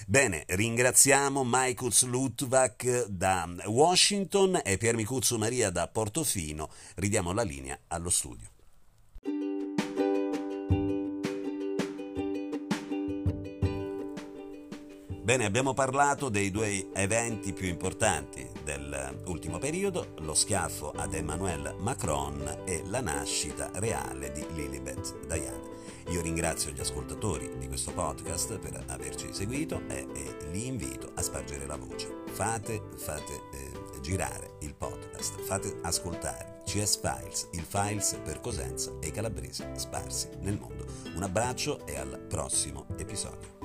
Bene, 0.06 0.44
ringraziamo 0.46 1.42
Michael 1.44 1.92
Lutvak 2.02 3.06
da 3.06 3.48
Washington 3.66 4.61
e 4.64 4.78
Pier 4.78 4.94
Micuzzo 4.94 5.37
Maria 5.37 5.70
da 5.70 5.88
Portofino. 5.88 6.70
Ridiamo 6.94 7.33
la 7.33 7.42
linea 7.42 7.78
allo 7.88 8.11
studio. 8.11 8.48
Bene, 15.31 15.45
abbiamo 15.45 15.75
parlato 15.75 16.29
dei 16.29 16.51
due 16.51 16.88
eventi 16.93 17.53
più 17.53 17.69
importanti 17.69 18.51
dell'ultimo 18.64 19.59
periodo, 19.59 20.14
lo 20.23 20.35
schiaffo 20.35 20.90
ad 20.90 21.14
Emmanuel 21.14 21.77
Macron 21.79 22.62
e 22.64 22.83
la 22.87 23.01
nascita 23.01 23.71
reale 23.75 24.33
di 24.33 24.45
Lilibet 24.55 25.29
Diana. 25.29 25.69
Io 26.09 26.21
ringrazio 26.21 26.73
gli 26.73 26.81
ascoltatori 26.81 27.49
di 27.59 27.69
questo 27.69 27.93
podcast 27.93 28.59
per 28.59 28.83
averci 28.88 29.29
seguito 29.31 29.83
e, 29.87 30.05
e 30.12 30.51
li 30.51 30.66
invito 30.66 31.12
a 31.14 31.23
spargere 31.23 31.64
la 31.64 31.77
voce. 31.77 32.12
Fate, 32.33 32.83
fate 32.97 33.33
eh, 33.33 34.01
girare 34.01 34.57
il 34.62 34.75
podcast, 34.75 35.40
fate 35.43 35.79
ascoltare 35.83 36.62
CS 36.64 36.99
Files, 36.99 37.49
il 37.53 37.62
Files 37.62 38.19
per 38.25 38.40
Cosenza 38.40 38.90
e 39.01 39.07
i 39.07 39.12
calabresi 39.12 39.64
sparsi 39.77 40.29
nel 40.40 40.59
mondo. 40.59 40.87
Un 41.14 41.23
abbraccio 41.23 41.87
e 41.87 41.97
al 41.97 42.19
prossimo 42.19 42.87
episodio. 42.97 43.60